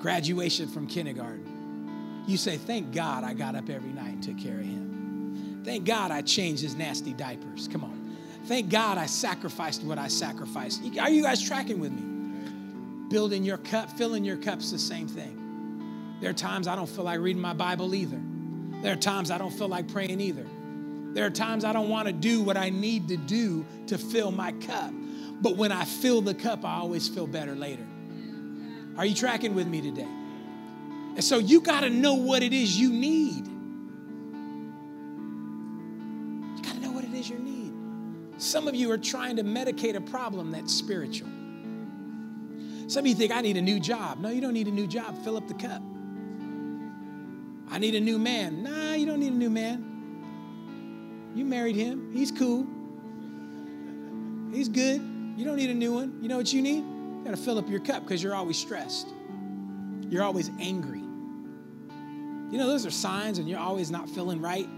[0.00, 4.58] graduation from kindergarten, you say, Thank God I got up every night and took care
[4.58, 5.62] of him.
[5.64, 7.68] Thank God I changed his nasty diapers.
[7.68, 8.16] Come on.
[8.46, 10.82] Thank God I sacrificed what I sacrificed.
[10.98, 13.08] Are you guys tracking with me?
[13.10, 15.39] Building your cup, filling your cup's the same thing.
[16.20, 18.20] There are times I don't feel like reading my Bible either.
[18.82, 20.46] There are times I don't feel like praying either.
[21.12, 24.30] There are times I don't want to do what I need to do to fill
[24.30, 24.92] my cup.
[25.40, 27.86] But when I fill the cup, I always feel better later.
[28.96, 30.06] Are you tracking with me today?
[31.14, 33.46] And so you got to know what it is you need.
[36.56, 37.72] You got to know what it is you need.
[38.40, 41.28] Some of you are trying to medicate a problem that's spiritual.
[42.86, 44.20] Some of you think, I need a new job.
[44.20, 45.22] No, you don't need a new job.
[45.24, 45.82] Fill up the cup.
[47.70, 48.62] I need a new man.
[48.62, 49.86] Nah, you don't need a new man.
[51.34, 52.12] You married him.
[52.12, 52.66] He's cool.
[54.52, 55.00] He's good.
[55.36, 56.18] You don't need a new one.
[56.20, 56.84] You know what you need?
[56.84, 59.08] You got to fill up your cup because you're always stressed.
[60.08, 60.98] You're always angry.
[60.98, 64.68] You know, those are signs and you're always not feeling right.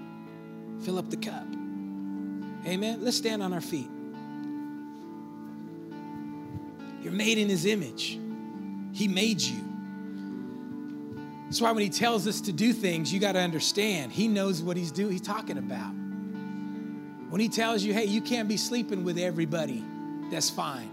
[0.82, 1.46] Fill up the cup.
[2.66, 3.02] Amen.
[3.02, 3.88] Let's stand on our feet.
[7.02, 8.18] You're made in his image.
[8.92, 9.71] He made you.
[11.52, 14.62] That's why when he tells us to do things, you got to understand he knows
[14.62, 15.92] what he's doing, he's talking about.
[17.28, 19.84] When he tells you, hey, you can't be sleeping with everybody,
[20.30, 20.90] that's fine.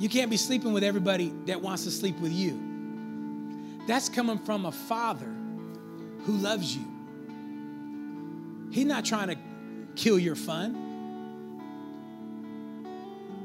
[0.00, 3.78] You can't be sleeping with everybody that wants to sleep with you.
[3.86, 5.32] That's coming from a father
[6.24, 6.84] who loves you.
[8.72, 9.36] He's not trying to
[9.94, 10.74] kill your fun.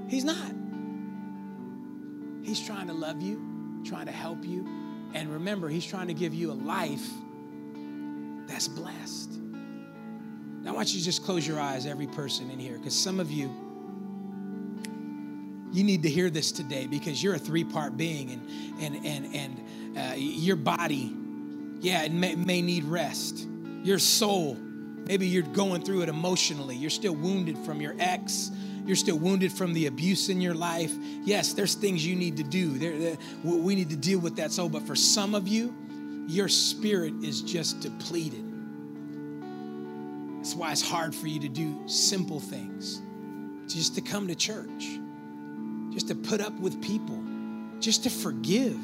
[0.07, 0.51] He's not.
[2.43, 4.84] He's trying to love you, trying to help you.
[5.15, 7.09] And remember, he's trying to give you a life
[8.47, 9.31] that's blessed.
[10.61, 13.21] Now, I want you to just close your eyes, every person in here, because some
[13.21, 13.49] of you,
[15.71, 18.41] you need to hear this today because you're a three-part being, and
[18.81, 21.15] and and and uh, your body,
[21.79, 23.47] yeah, it may, may need rest.
[23.83, 26.75] Your soul, maybe you're going through it emotionally.
[26.75, 28.51] You're still wounded from your ex.
[28.85, 30.93] You're still wounded from the abuse in your life.
[31.23, 32.77] Yes, there's things you need to do.
[32.77, 34.69] There, there, we need to deal with that soul.
[34.69, 35.73] But for some of you,
[36.27, 38.43] your spirit is just depleted.
[40.37, 43.01] That's why it's hard for you to do simple things.
[43.67, 44.99] Just to come to church,
[45.91, 47.19] just to put up with people,
[47.79, 48.79] just to forgive.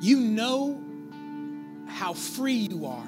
[0.00, 0.82] You know
[1.86, 3.06] how free you are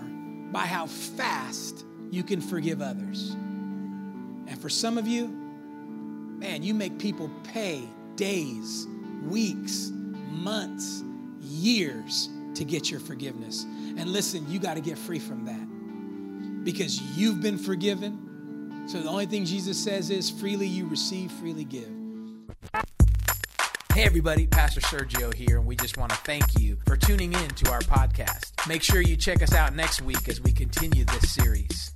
[0.51, 3.37] by how fast you can forgive others.
[4.49, 7.87] And for some of you, man, you make people pay
[8.17, 8.87] days,
[9.25, 9.93] weeks,
[10.31, 11.05] months,
[11.41, 13.65] years to get your forgiveness.
[13.97, 18.85] And listen, you got to get free from that because you've been forgiven.
[18.89, 21.91] So the only thing Jesus says is freely you receive, freely give.
[23.93, 27.49] Hey, everybody, Pastor Sergio here, and we just want to thank you for tuning in
[27.51, 28.67] to our podcast.
[28.67, 31.93] Make sure you check us out next week as we continue this series.